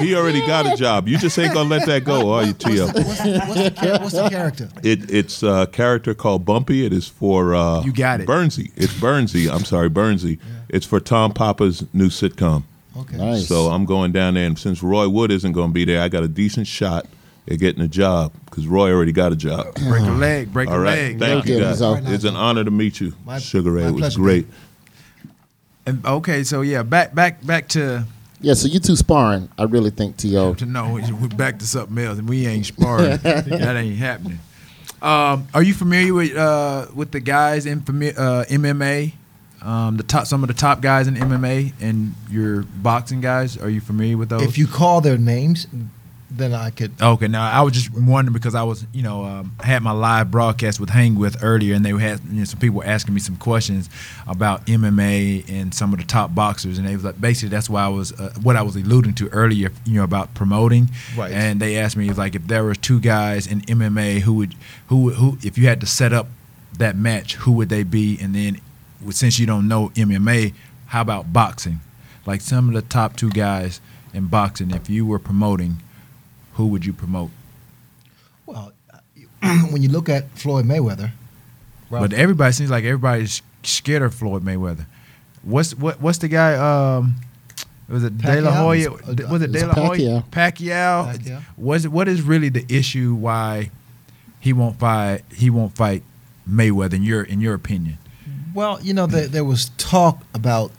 [0.00, 1.06] he already got a job.
[1.06, 2.86] You just ain't gonna let that go, are you, T.O?
[2.86, 3.04] What's the,
[3.46, 4.68] what's, the, what's the character?
[4.82, 6.84] It, it's a character called Bumpy.
[6.84, 8.26] It is for uh, You got it.
[8.26, 8.72] Bernsey.
[8.74, 9.48] It's Bernsey.
[9.48, 10.40] I'm sorry, Bernsey.
[10.68, 12.64] It's for Tom Papa's new sitcom.
[12.96, 13.16] Okay.
[13.16, 13.46] Nice.
[13.46, 16.08] So I'm going down there, and since Roy Wood isn't going to be there, I
[16.08, 17.06] got a decent shot
[17.50, 19.74] at getting a job because Roy already got a job.
[19.74, 20.52] Break a leg.
[20.52, 21.18] Break All a right, leg.
[21.18, 21.78] thank you guys.
[21.78, 23.84] so- It's an honor to meet you, My- Sugar Ray.
[23.84, 24.46] It was pleasure, great.
[25.86, 28.04] And, okay, so yeah, back back back to
[28.40, 29.48] Yeah, so you two sparring.
[29.58, 30.54] I really think To.
[30.54, 33.16] to know we're back to something else, and we ain't sparring.
[33.22, 34.38] that ain't happening.
[35.00, 39.14] Um, are you familiar with uh, with the guys in fami- uh, MMA?
[39.60, 43.56] Um, the top, some of the top guys in MMA, and your boxing guys.
[43.56, 44.42] Are you familiar with those?
[44.42, 45.66] If you call their names,
[46.36, 46.92] then I could.
[47.00, 50.30] Okay, now I was just wondering because I was, you know, um, had my live
[50.30, 53.36] broadcast with Hang with earlier, and they had you know, some people asking me some
[53.36, 53.88] questions
[54.26, 57.84] about MMA and some of the top boxers, and they was like, basically that's why
[57.84, 60.90] I was uh, what I was alluding to earlier, you know, about promoting.
[61.16, 61.32] Right.
[61.32, 64.54] And they asked me like if there were two guys in MMA who would
[64.88, 66.28] who would- who if you had to set up
[66.78, 68.18] that match, who would they be?
[68.20, 68.60] And then
[69.10, 70.54] since you don't know MMA,
[70.86, 71.80] how about boxing?
[72.24, 73.80] Like some of the top two guys
[74.14, 75.82] in boxing, if you were promoting
[76.54, 77.30] who would you promote?
[78.46, 78.72] Well,
[79.70, 81.10] when you look at Floyd Mayweather,
[81.90, 84.86] right, But everybody seems like everybody's scared of Floyd Mayweather.
[85.42, 86.54] What's what what's the guy?
[86.54, 87.16] Um,
[87.88, 88.56] was it De La Pacquiao?
[88.56, 88.92] Hoya?
[88.92, 90.24] Uh, Was it De La Hoya?
[90.30, 90.30] Pacquiao.
[90.30, 91.12] Pacquiao.
[91.18, 91.42] Pacquiao.
[91.56, 93.14] Was it what is really the issue?
[93.14, 93.70] Why
[94.40, 95.22] he won't fight?
[95.34, 96.02] He won't fight
[96.48, 97.98] Mayweather in your in your opinion?
[98.54, 100.70] well, you know, there, there was talk about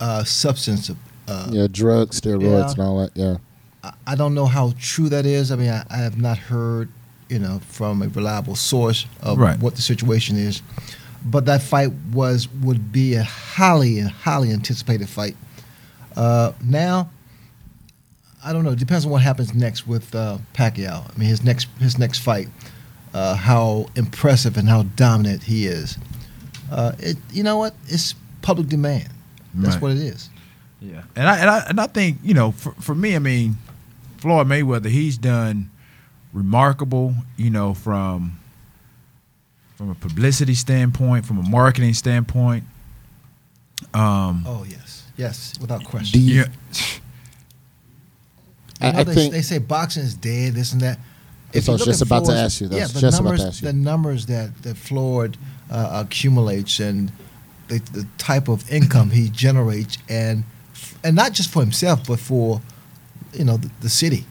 [0.00, 0.90] uh, substance.
[1.28, 2.70] Uh, Yeah, drugs, steroids, Yeah.
[2.72, 3.10] and all that.
[3.16, 3.36] Yeah.
[4.06, 5.50] I- don't know how true that is.
[5.50, 6.88] I mean, I, I have not heard,
[7.28, 9.58] you know, from a reliable source of Right.
[9.58, 10.62] what the situation is.
[11.24, 15.36] But that fight was would be a highly highly anticipated fight.
[16.16, 17.10] Uh, now,
[18.44, 18.70] I don't know.
[18.72, 21.08] It depends on what happens next with uh, Pacquiao.
[21.14, 22.48] I mean, his next his next fight,
[23.14, 25.96] uh, how impressive and how dominant he is.
[26.70, 27.74] Uh, it, you know what?
[27.86, 29.08] It's public demand.
[29.54, 29.82] That's Right.
[29.82, 30.28] what it is.
[30.80, 33.56] Yeah, and I and I and I think you know for for me, I mean,
[34.22, 35.68] Floyd Mayweather, he's done
[36.32, 37.12] remarkable.
[37.36, 38.38] You know, from
[39.74, 42.62] from a publicity standpoint, from a marketing standpoint.
[43.92, 46.20] Um, Oh yes, yes, without question.
[46.20, 46.44] you, yeah,
[48.80, 51.00] I, I they, think they say boxing is dead, this and that.
[51.52, 52.68] If you what I was just at about to ask you.
[52.68, 53.66] That's yeah, the just about to numbers, ask you.
[53.66, 55.36] the numbers that that Floyd
[55.68, 57.10] uh, accumulates and
[57.66, 60.44] the, the type of income he generates, and
[61.02, 62.62] and not just for himself, but for
[63.32, 64.24] you know the, the city.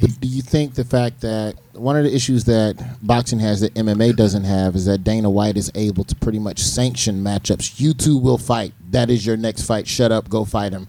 [0.00, 3.74] But do you think the fact that one of the issues that boxing has that
[3.74, 7.78] MMA doesn't have is that Dana White is able to pretty much sanction matchups?
[7.78, 8.72] You two will fight.
[8.90, 9.86] That is your next fight.
[9.86, 10.88] Shut up, go fight him.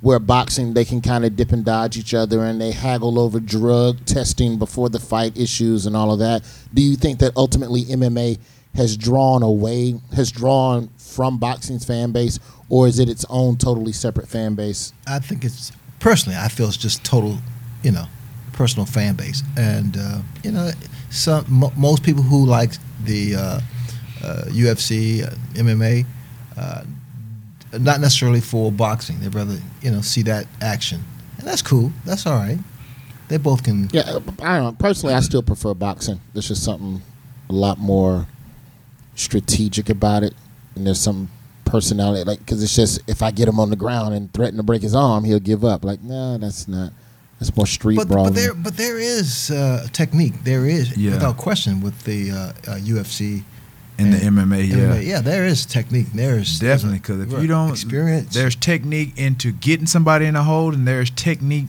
[0.00, 3.38] where boxing they can kind of dip and dodge each other and they haggle over
[3.38, 6.42] drug testing before the fight issues and all of that.
[6.72, 8.38] Do you think that ultimately MMA
[8.74, 13.92] has drawn away, has drawn from boxing's fan base, or is it its own totally
[13.92, 14.92] separate fan base?
[15.06, 17.38] I think it's personally, I feel it's just total,
[17.82, 18.04] you know,
[18.52, 20.70] personal fan base, and uh, you know,
[21.10, 22.72] some mo- most people who like
[23.04, 23.60] the uh,
[24.22, 26.06] uh, UFC, uh, MMA,
[26.56, 26.82] uh,
[27.78, 29.18] not necessarily for boxing.
[29.20, 31.02] They'd rather you know see that action,
[31.38, 31.92] and that's cool.
[32.04, 32.58] That's all right.
[33.28, 33.88] They both can.
[33.92, 34.76] Yeah, I don't know.
[34.78, 36.20] Personally, I still prefer boxing.
[36.32, 37.02] There's just something
[37.48, 38.26] a lot more
[39.14, 40.34] strategic about it,
[40.74, 41.28] and there's some
[41.64, 44.62] personality, like because it's just if I get him on the ground and threaten to
[44.62, 45.84] break his arm, he'll give up.
[45.84, 46.92] Like, no, that's not.
[47.38, 48.24] That's more street But, brawl.
[48.26, 50.44] but there, but there is uh, technique.
[50.44, 51.12] There is, Yeah.
[51.12, 53.44] without question, with the uh, uh, UFC.
[53.96, 54.74] in the and MMA, yeah.
[54.76, 55.06] MMA.
[55.06, 56.12] yeah, there is technique.
[56.12, 60.42] There's there's Definitely, because if you don't experience, there's technique into getting somebody in a
[60.42, 61.68] hold, and there's technique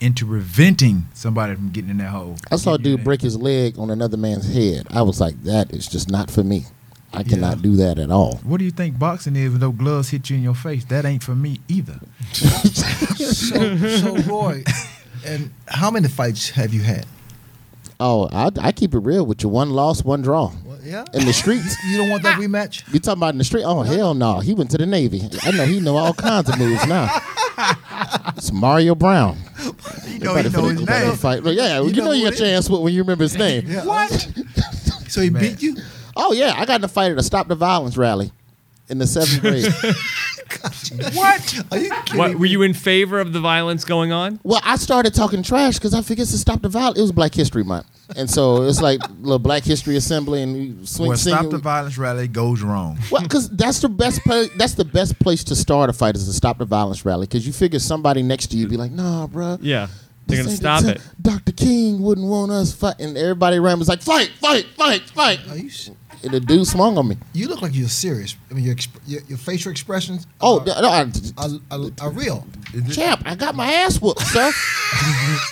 [0.00, 2.36] into preventing somebody from getting in that hole.
[2.50, 4.86] I saw a dude break his leg on another man's head.
[4.90, 6.64] I was like, that is just not for me.
[7.12, 8.36] I cannot do that at all.
[8.44, 10.84] What do you think boxing is when those gloves hit you in your face?
[10.86, 12.00] That ain't for me either.
[12.32, 14.62] so, so Roy,
[15.26, 17.06] and how many fights have you had?
[17.98, 19.48] Oh, I, I keep it real with you.
[19.50, 20.52] One loss, one draw.
[20.64, 21.76] Well, yeah, In the streets.
[21.86, 22.90] you don't want that rematch.
[22.92, 23.64] You talking about in the street?
[23.64, 24.40] Oh hell no!
[24.40, 25.22] He went to the Navy.
[25.42, 27.08] I know he know all kinds of moves now.
[28.36, 29.36] It's Mario Brown.
[30.06, 31.16] You know, you know his name.
[31.16, 31.42] Fight.
[31.42, 33.64] Well, yeah, you, know know, you got it your ass when you remember his name.
[33.66, 33.84] Yeah.
[33.84, 34.10] What?
[35.08, 35.42] So he Man.
[35.42, 35.76] beat you.
[36.22, 38.30] Oh yeah, I got in a fight at a Stop the Violence rally
[38.88, 39.72] in the seventh grade.
[41.14, 41.62] what?
[41.70, 44.40] Are you kidding What were you in favor of the violence going on?
[44.42, 46.98] well, I started talking trash because I figured to Stop the Violence.
[46.98, 50.86] It was Black History Month, and so it's like little Black History Assembly and we
[50.86, 52.98] swing Well, stop the violence rally goes wrong.
[53.10, 54.22] Well, because that's the best.
[54.24, 57.26] Pla- that's the best place to start a fight is to stop the violence rally.
[57.26, 59.88] Because you figure somebody next to you be like, "Nah, bruh, Yeah,
[60.30, 61.00] they're gonna stop it.
[61.20, 61.52] Dr.
[61.52, 63.16] King wouldn't want us fighting.
[63.16, 65.68] everybody around was like, "Fight, fight, fight, fight!" Are you?
[65.68, 65.90] s-
[66.22, 67.16] And the dude swung on me.
[67.32, 68.36] You look like you're serious.
[68.50, 70.26] I mean, your exp- your, your facial expressions.
[70.40, 72.46] Oh, are, no, no, I- are, are, are real.
[72.92, 73.22] champ!
[73.24, 74.50] I got my ass whooped, sir.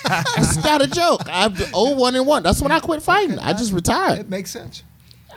[0.04, 1.22] That's not a joke.
[1.26, 2.42] I'm oh one and one.
[2.42, 3.38] That's when I quit fighting.
[3.38, 4.18] I just retired.
[4.20, 4.82] It makes sense.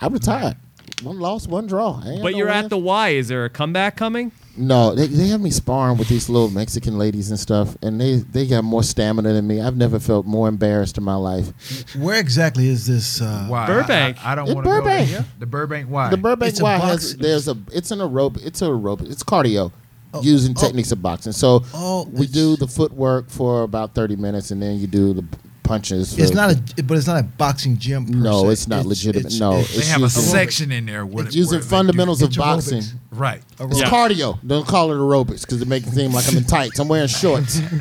[0.01, 0.57] I retired.
[1.03, 2.01] One loss, one draw.
[2.03, 2.55] But no you're win.
[2.65, 3.09] at the Y.
[3.09, 4.31] Is there a comeback coming?
[4.57, 8.15] No, they, they have me sparring with these little Mexican ladies and stuff, and they
[8.17, 9.61] they got more stamina than me.
[9.61, 11.95] I've never felt more embarrassed in my life.
[11.95, 13.21] Where exactly is this?
[13.21, 13.65] Uh, Why?
[13.65, 14.17] Burbank.
[14.25, 15.09] I, I, I don't want to go Burbank.
[15.09, 15.25] there.
[15.39, 16.09] The Burbank Y.
[16.09, 19.09] The Burbank It's a Y box- has there's a it's an aerobic it's a aerobic
[19.09, 19.71] it's cardio
[20.13, 20.61] Oh, using oh.
[20.61, 21.31] techniques of boxing.
[21.31, 25.23] So Oh, we do the footwork for about thirty minutes, and then you do the
[25.63, 26.17] punches.
[26.17, 28.05] It's not a, but it's not a boxing gym.
[28.05, 28.49] Per No, se.
[28.51, 29.39] it's not legitimate.
[29.39, 31.05] No, they it's have a section in there.
[31.05, 32.81] Where, it's using where they do- fundamentals of it's boxing.
[32.81, 32.93] aerobics.
[33.11, 33.41] Right.
[33.59, 33.89] It's Yeah.
[33.89, 34.39] cardio.
[34.45, 36.79] Don't call it aerobics because it makes it seem like I'm in tights.
[36.79, 37.59] I'm wearing shorts.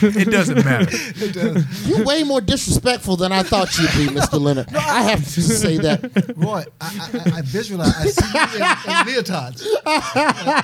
[0.00, 0.90] It doesn't matter.
[1.84, 4.40] You're way more disrespectful than I thought you'd be, Mr.
[4.40, 4.74] Leonard.
[4.74, 6.32] I have to say that.
[6.34, 7.94] Roy, I, I, I visualize.
[7.94, 9.62] I see you in, in leotards.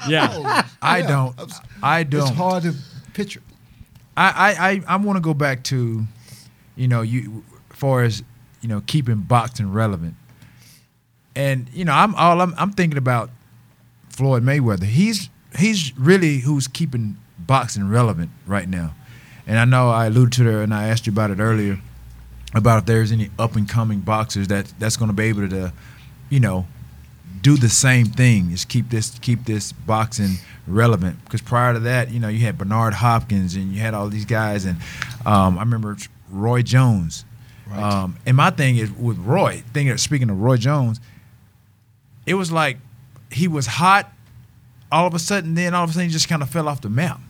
[0.09, 0.28] Yeah.
[0.33, 1.07] Oh, I yeah.
[1.07, 1.37] don't.
[1.83, 2.22] I don't.
[2.28, 2.74] It's hard to
[3.12, 3.43] picture.
[4.16, 6.04] I I I, I want to go back to,
[6.76, 8.22] you know, you far as
[8.60, 10.14] you know keeping boxing relevant.
[11.34, 13.30] And you know, I'm all I'm I'm thinking about
[14.08, 14.84] Floyd Mayweather.
[14.84, 18.94] He's he's really who's keeping boxing relevant right now.
[19.46, 21.80] And I know I alluded to it and I asked you about it earlier
[22.54, 25.72] about if there's any up and coming boxers that that's going to be able to,
[26.30, 26.66] you know,
[27.43, 30.36] do the same thing is keep this keep this boxing
[30.66, 34.09] relevant because prior to that you know you had Bernard Hopkins and you had all
[34.09, 34.78] these guys and
[35.26, 35.97] um, I remember
[36.30, 37.24] Roy Jones
[37.72, 41.01] um, and my thing is with Roy thinking speaking of Roy Jones
[42.26, 42.78] it was like
[43.30, 44.12] he was hot
[44.90, 46.80] all of a sudden then all of a sudden he just kind of fell off
[46.80, 47.20] the map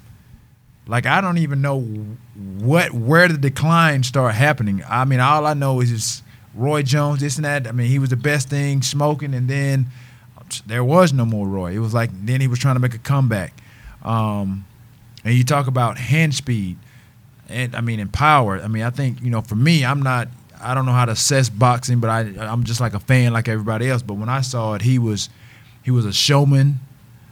[0.86, 4.82] like I don't even know what where the decline started happening.
[4.88, 7.66] I mean, all I know is just Roy Jones, this and that.
[7.66, 9.86] I mean, he was the best thing smoking, and then
[10.60, 11.72] there was no more Roy.
[11.72, 13.54] It was like then he was trying to make a comeback.
[14.02, 14.64] Um,
[15.24, 16.76] and you talk about hand speed,
[17.48, 18.60] and I mean, and power.
[18.60, 20.28] I mean, I think you know, for me, I'm not.
[20.60, 23.48] I don't know how to assess boxing, but I I'm just like a fan, like
[23.48, 24.02] everybody else.
[24.02, 25.28] But when I saw it, he was
[25.82, 26.80] he was a showman.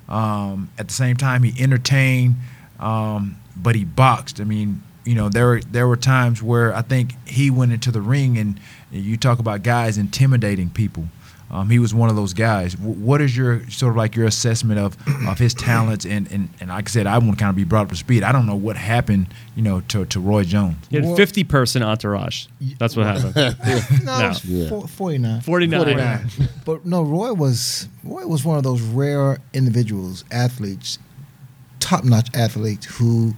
[0.08, 2.34] Um, at the same time, he entertained,
[2.80, 4.40] um, but he boxed.
[4.40, 8.00] I mean, you know, there there were times where I think he went into the
[8.00, 8.58] ring, and
[8.90, 11.06] you talk about guys intimidating people.
[11.52, 12.74] Um, he was one of those guys.
[12.74, 14.96] W- what is your sort of like your assessment of,
[15.26, 16.04] of his talents?
[16.06, 17.96] And, and and like I said, I want to kind of be brought up to
[17.96, 18.22] speed.
[18.22, 19.26] I don't know what happened,
[19.56, 20.76] you know, to, to Roy Jones.
[20.90, 22.46] He had Well- 50 person entourage.
[22.78, 23.34] That's what happened.
[23.34, 23.50] No,
[24.04, 24.26] No.
[24.26, 24.68] it was Yeah.
[24.68, 25.40] four- 49.
[25.40, 25.80] 49.
[25.84, 26.48] 49.
[26.64, 30.98] But no, Roy was Roy was one of those rare individuals, athletes
[31.80, 33.34] top-notch athlete who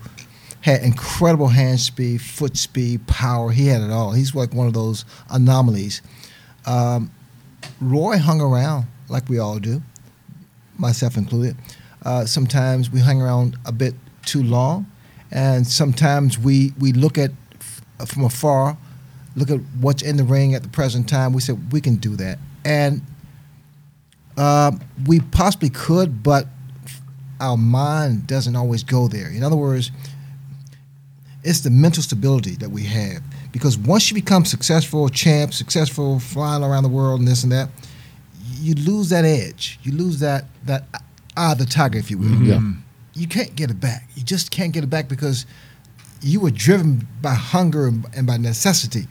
[0.61, 3.51] had incredible hand speed, foot speed, power.
[3.51, 4.13] He had it all.
[4.13, 6.03] He's like one of those anomalies.
[6.67, 7.11] Um,
[7.81, 9.83] Roy hung around like we all do,
[10.79, 11.57] myself included.
[12.05, 13.95] Uh, sometimes we hang around a bit
[14.25, 14.87] too long,
[15.31, 18.77] and sometimes we we look at f- from afar,
[19.37, 21.33] look at what's in the ring at the present time.
[21.33, 23.03] We said we can do that, and
[24.37, 24.73] uh,
[25.07, 26.47] we possibly could, but
[27.41, 29.29] our mind doesn't always go there.
[29.29, 29.91] In other words,
[31.43, 33.23] it's the mental stability that we have.
[33.53, 37.69] Because once you become successful, champ, successful, flying around the world and this and that,
[38.55, 39.79] you lose that edge.
[39.83, 40.85] You lose that that
[41.37, 42.43] eye of the tiger, if you will.
[42.43, 42.61] Yeah.
[43.15, 44.09] You can't get it back.
[44.15, 45.45] You just can't get it back because
[46.23, 49.07] you were driven by hunger and, and by necessity,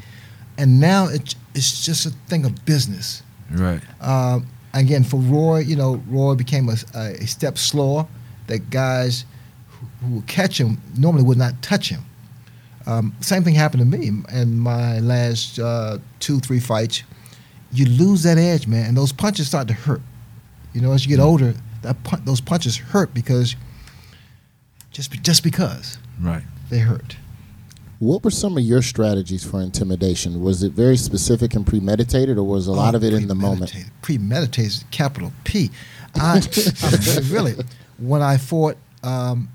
[0.58, 3.22] and now it, it's just a thing of business.
[3.52, 3.82] Right.
[4.00, 8.08] Um, again, for Roy, you know, Roy became a, a step slower.
[8.48, 9.26] That guys
[9.70, 12.02] who, who would catch him normally would not touch him.
[12.88, 17.04] Um, same thing happened to me in my last uh, two, three fights.
[17.72, 20.02] You lose that edge, man, and those punches start to hurt.
[20.74, 21.54] You know, as you get older,
[21.84, 23.56] that pun- those punches hurt because
[24.92, 26.44] just be- just because Right.
[26.70, 27.16] they hurt.
[28.00, 30.42] What were some of your strategies for intimidation?
[30.42, 33.36] Was it very specific and premeditated, or was a lot Oh, of it in the
[33.36, 33.72] moment?
[33.72, 33.92] premeditated.
[34.02, 35.70] Premeditated, capital P.
[36.16, 36.42] I,
[36.84, 37.54] I really,
[38.00, 39.50] when I fought um,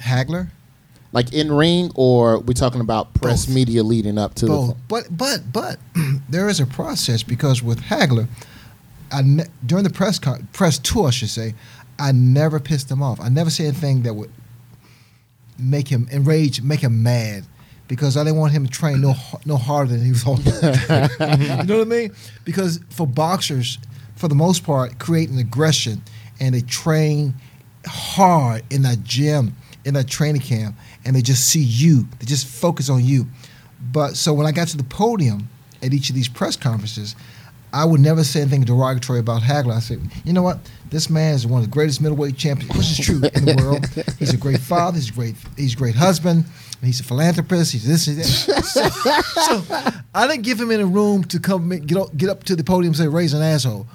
[0.00, 0.48] Hagler,
[1.16, 3.54] Like in ring, or we talking about press Both.
[3.54, 4.76] media leading up to both, the?
[4.86, 5.78] but but but
[6.28, 8.28] there is a process because with Hagler,
[9.10, 11.54] I ne- during the press con- press tour, I should say,
[11.98, 13.18] I never pissed him off.
[13.18, 14.30] I never said anything that would
[15.58, 17.46] make him enraged, make him mad,
[17.88, 19.14] because I didn't want him to train no
[19.46, 20.36] no harder than he was you
[21.64, 22.12] know what I mean?
[22.44, 23.78] Because for boxers,
[24.16, 26.02] for the most part, create an aggression
[26.40, 27.32] and they train
[27.86, 29.56] hard in that gym,
[29.86, 32.06] in that training camp, and they just see you.
[32.18, 33.26] They just focus on you.
[33.92, 35.48] But so when I got to the podium
[35.82, 37.14] at each of these press conferences,
[37.72, 39.76] I would never say anything derogatory about Hagler.
[39.76, 40.58] I said, you know what?
[40.90, 43.86] This man is one of the greatest middleweight champions, which is true in the world.
[44.18, 44.96] He's a great father.
[44.96, 45.34] He's a great.
[45.56, 46.44] He's a great husband.
[46.82, 47.72] He's a philanthropist.
[47.72, 48.06] He's this.
[48.06, 48.64] He's that.
[48.64, 52.56] So, so I didn't give him any room to come get up, get up to
[52.56, 53.86] the podium and say raise an asshole.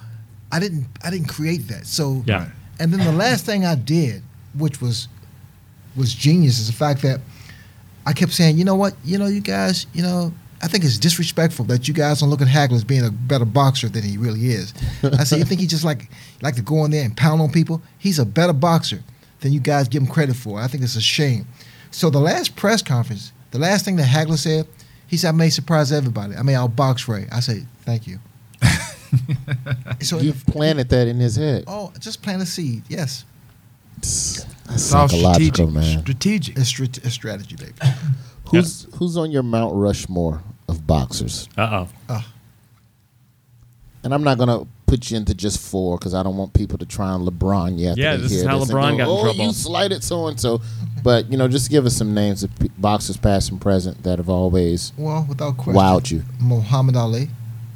[0.51, 0.87] I didn't.
[1.03, 1.85] I didn't create that.
[1.85, 2.49] So Yeah.
[2.79, 4.23] And then the last thing I did,
[4.55, 5.07] which was
[5.95, 7.19] was genius, is the fact that
[8.05, 10.33] I kept saying, you know what, you know, you guys, you know,
[10.63, 13.45] I think it's disrespectful that you guys don't look at Hagler as being a better
[13.45, 14.73] boxer than he really is.
[15.03, 16.09] I said, you think he just like
[16.41, 17.81] like to go in there and pound on people?
[17.97, 19.01] He's a better boxer
[19.39, 20.59] than you guys give him credit for.
[20.59, 21.47] I think it's a shame.
[21.89, 24.67] So the last press conference, the last thing that Hagler said,
[25.07, 26.35] he said, I may surprise everybody.
[26.35, 27.27] I mean, I'll box Ray.
[27.31, 28.19] I said, thank you.
[30.01, 31.63] so in You the- planted that in his head.
[31.67, 32.83] oh, just plant a seed.
[32.87, 33.25] Yes,
[34.01, 35.69] That's all psychological, strategic.
[35.73, 35.99] man.
[36.01, 36.57] Strategic.
[36.57, 37.73] it's, strat- it's strategy, baby.
[38.51, 41.47] Who's who's on your Mount Rushmore of boxers?
[41.57, 42.25] Uh oh.
[44.03, 46.85] And I'm not gonna put you into just four because I don't want people to
[46.85, 47.97] try on LeBron yet.
[47.97, 50.61] Yeah, this is how LeBron got in oh, trouble." you slighted so and so.
[51.01, 54.17] But you know, just give us some names of pe- boxers past and present that
[54.19, 55.73] have always Well, without question.
[55.75, 56.23] wowed you.
[56.41, 57.29] Muhammad Ali,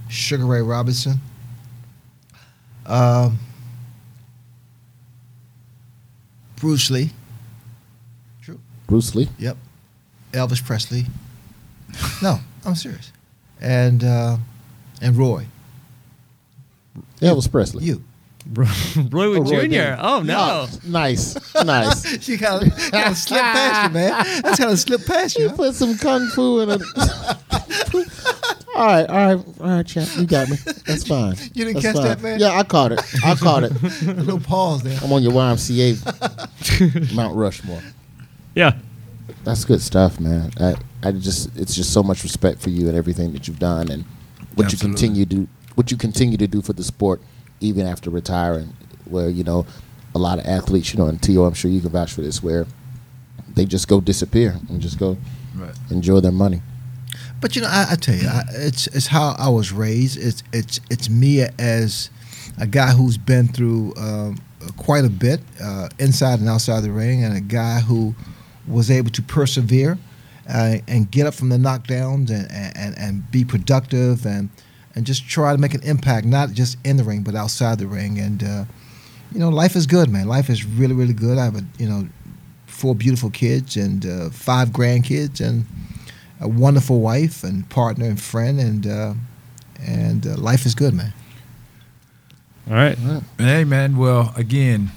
[0.10, 1.22] Sugar Ray Robinson,
[2.86, 3.40] um,
[6.66, 7.12] Bruce Lee.
[8.42, 8.60] True.
[8.88, 9.30] Bruce Lee.
[9.38, 9.56] Yep.
[10.32, 11.06] Elvis Presley.
[12.24, 13.12] No, I'm serious.
[13.62, 14.38] And uh,
[15.00, 15.46] and Roy,
[17.22, 17.86] Elvis Presley.
[17.86, 18.04] you.
[18.52, 18.66] Roy
[18.98, 19.74] Oh, Wood Roy Jr.
[19.76, 20.00] Jones.
[20.02, 20.68] Oh no.
[20.88, 22.28] nice, nice.
[22.28, 22.74] you kind of
[23.16, 24.42] slip past you, man.
[24.42, 25.44] That's kind of slip past you.
[25.44, 25.56] You huh?
[25.58, 26.82] put some kung fu in it.
[28.76, 30.10] all right, all right, all right, champ.
[30.18, 30.58] You got me.
[30.86, 31.36] That's fine.
[31.54, 32.04] You didn't That's catch fine.
[32.06, 32.40] that, man?
[32.40, 33.02] Yeah, I caught it.
[33.26, 33.72] I caught it.
[34.04, 35.00] A little pause there.
[35.02, 37.82] I'm on your YMCA Mount Rushmore.
[38.54, 38.74] Yeah.
[39.44, 40.52] That's good stuff, man.
[40.60, 43.90] I, I just it's just so much respect for you and everything that you've done
[43.90, 44.04] and
[44.56, 47.22] what you continue to what you continue to do for the sport
[47.60, 48.74] even after retiring.
[49.06, 49.66] Where you know
[50.16, 52.42] a lot of athletes, you know, and T.O, I'm sure you can vouch for this,
[52.42, 52.66] where
[53.54, 55.18] they just go disappear and just go
[55.56, 55.74] Right.
[55.90, 56.62] enjoy their money.
[57.42, 60.18] But you know, I, I tell you, I, it's it's how I was raised.
[60.18, 62.10] It's it's it's me as
[62.60, 64.38] a guy who's been through um,
[64.78, 68.16] quite a bit uh, inside and outside the ring, and a guy who
[68.68, 69.98] was able to persevere
[70.50, 74.50] uh, and get up from the knockdowns and, and, and be productive and
[74.96, 77.88] and just try to make an impact, not just in the ring but outside the
[77.88, 78.18] ring.
[78.18, 78.66] And uh,
[79.32, 80.28] you know, life is good, man.
[80.28, 81.38] Life is really really good.
[81.38, 82.08] I have a you know
[82.66, 85.66] four beautiful kids and uh, five grandkids and
[86.40, 89.14] a wonderful wife and partner and friend, and uh,
[89.82, 91.14] and uh, life is good, man.
[92.68, 92.98] All right.
[93.38, 94.92] Hey man, well again,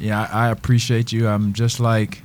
[0.00, 1.28] Yeah, I, I appreciate you.
[1.28, 2.22] I'm just like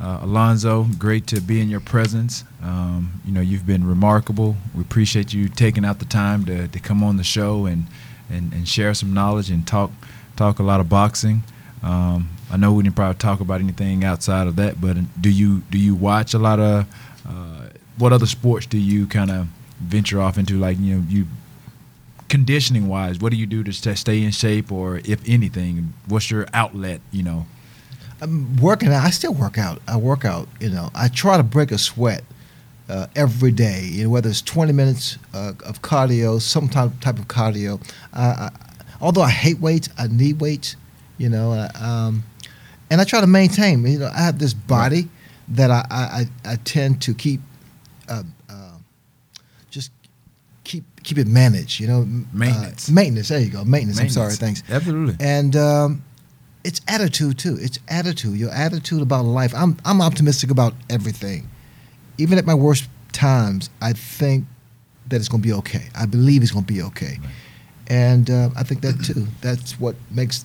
[0.00, 0.86] uh, Alonzo.
[0.98, 2.44] Great to be in your presence.
[2.62, 4.56] Um, you know, you've been remarkable.
[4.74, 7.86] We appreciate you taking out the time to, to come on the show and,
[8.28, 9.92] and, and share some knowledge and talk
[10.34, 11.42] talk a lot of boxing.
[11.82, 15.60] Um, I know we didn't probably talk about anything outside of that, but do you
[15.70, 16.86] do you watch a lot of
[17.28, 17.61] uh,
[18.02, 19.46] what other sports do you kind of
[19.78, 20.58] venture off into?
[20.58, 21.26] Like you know you
[22.28, 26.28] conditioning wise, what do you do to st- stay in shape, or if anything, what's
[26.28, 27.00] your outlet?
[27.12, 27.46] You know,
[28.20, 29.04] I'm working out.
[29.04, 29.80] I still work out.
[29.86, 30.48] I work out.
[30.58, 32.24] You know, I try to break a sweat
[32.88, 33.82] uh, every day.
[33.84, 37.80] You know, whether it's 20 minutes uh, of cardio, some type type of cardio.
[38.12, 38.50] I, I,
[39.00, 40.74] although I hate weights, I need weights.
[41.18, 42.24] You know, uh, um,
[42.90, 43.86] and I try to maintain.
[43.86, 45.08] You know, I have this body
[45.50, 47.40] that I, I, I tend to keep.
[48.12, 48.76] Uh, uh,
[49.70, 49.90] just
[50.64, 51.80] keep keep it managed.
[51.80, 52.90] You know, uh, Maintenance.
[52.90, 53.28] maintenance.
[53.28, 53.64] There you go.
[53.64, 54.00] Maintenance.
[54.00, 54.34] I'm sorry.
[54.34, 54.62] Thanks.
[54.68, 55.16] Absolutely.
[55.20, 56.04] And um,
[56.64, 57.56] it's attitude too.
[57.60, 58.36] It's attitude.
[58.38, 59.54] Your attitude about life.
[59.54, 61.48] I'm I'm optimistic about everything.
[62.18, 64.44] Even at my worst times, I think
[65.08, 65.88] that it's going to be okay.
[65.94, 67.18] I believe it's going to be okay.
[67.88, 69.26] And uh, I think that too.
[69.40, 70.44] That's what makes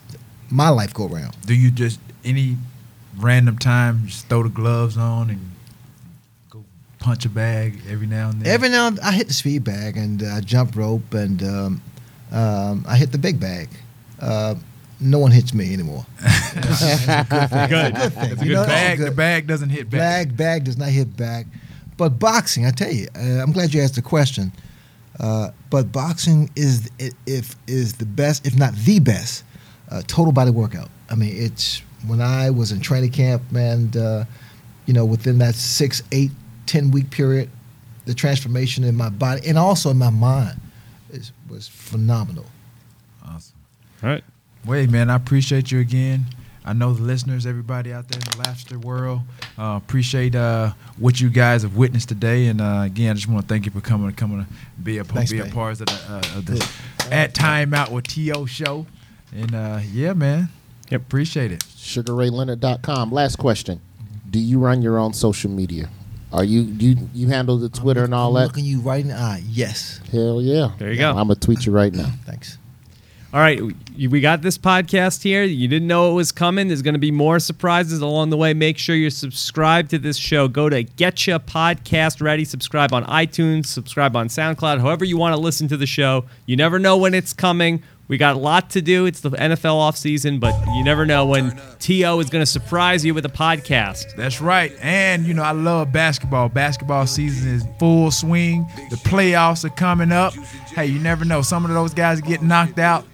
[0.50, 1.36] my life go around.
[1.46, 2.56] do you just any
[3.18, 5.52] random time just throw the gloves on and
[7.00, 8.52] punch a bag every now and then?
[8.54, 11.82] Every now and I hit the speed bag and uh, I jump rope and um,
[12.32, 13.70] um, I hit the big bag.
[14.20, 14.56] Uh,
[15.00, 16.06] no one hits me anymore.
[16.22, 17.96] Good.
[17.96, 18.36] Good thing.
[18.36, 19.08] the You know, bag, good.
[19.08, 20.00] the bag doesn't hit back.
[20.00, 21.46] Bag bag does not hit back,
[21.98, 22.66] but boxing.
[22.66, 24.52] I tell you, uh, I'm glad you asked the question.
[25.20, 26.90] Uh, but boxing is
[27.26, 29.44] if is the best, if not the best,
[29.92, 30.90] uh, total body workout.
[31.10, 34.26] I mean, it's when I was in training camp, and Uh,
[34.88, 36.32] you know, within that six, eight,
[36.68, 37.50] ten week period,
[38.06, 40.60] the transformation in my body and also in my mind
[41.12, 42.46] is, was phenomenal.
[43.26, 43.56] Awesome.
[44.04, 44.24] All right.
[44.66, 46.26] Wait, man, I appreciate you again.
[46.66, 49.22] I know the listeners, everybody out there in the laughter world,
[49.58, 52.48] uh, appreciate uh, what you guys have witnessed today.
[52.48, 54.52] And uh, again, I just want to thank you for coming, coming to
[54.84, 56.70] be a Thanks, be a part of the, uh, of the
[57.10, 58.86] at Time Out with T.O show.
[59.34, 60.50] And uh, yeah, man,
[60.90, 61.02] Yep.
[61.02, 61.62] appreciate it.
[61.62, 63.12] SugarRayLeonard.com.
[63.12, 63.80] Last question:
[64.30, 65.90] Do you run your own social media?
[66.32, 68.48] Are you you you handle the Twitter and all I'm that?
[68.48, 69.44] looking you right in the eye.
[69.48, 70.02] Yes.
[70.12, 70.72] Hell yeah!
[70.78, 71.10] There you go.
[71.10, 72.12] I'm gonna tweet you right now.
[72.26, 72.58] Thanks.
[73.34, 75.44] All right, we we got this podcast here.
[75.44, 76.70] You didn't know it was coming.
[76.70, 78.54] There's going to be more surprises along the way.
[78.54, 80.48] Make sure you're subscribed to this show.
[80.48, 82.46] Go to Getcha Podcast Ready.
[82.46, 83.66] Subscribe on iTunes.
[83.66, 84.80] Subscribe on SoundCloud.
[84.80, 86.26] However you want to listen to the show.
[86.46, 87.84] You never know when it's coming.
[88.08, 89.06] We got a lot to do.
[89.06, 93.14] It's the NFL offseason, but you never know when T.O is going to surprise you
[93.14, 94.16] with a podcast.
[94.16, 94.72] That's right.
[94.82, 96.48] And, you know, I love basketball.
[96.48, 98.66] Basketball season is full swing.
[98.90, 100.34] The playoffs are coming up.
[100.34, 101.42] Hey, you never know.
[101.42, 103.06] Some of those guys get knocked out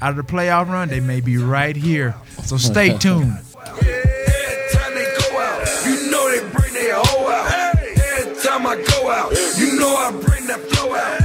[0.00, 0.88] out of the playoff run.
[0.88, 2.14] They may be right here.
[2.44, 3.36] So stay tuned.
[3.56, 7.76] Every time they go out, you know they bring their hoe out.
[7.78, 11.19] Every time I go out, you know I bring that flow out.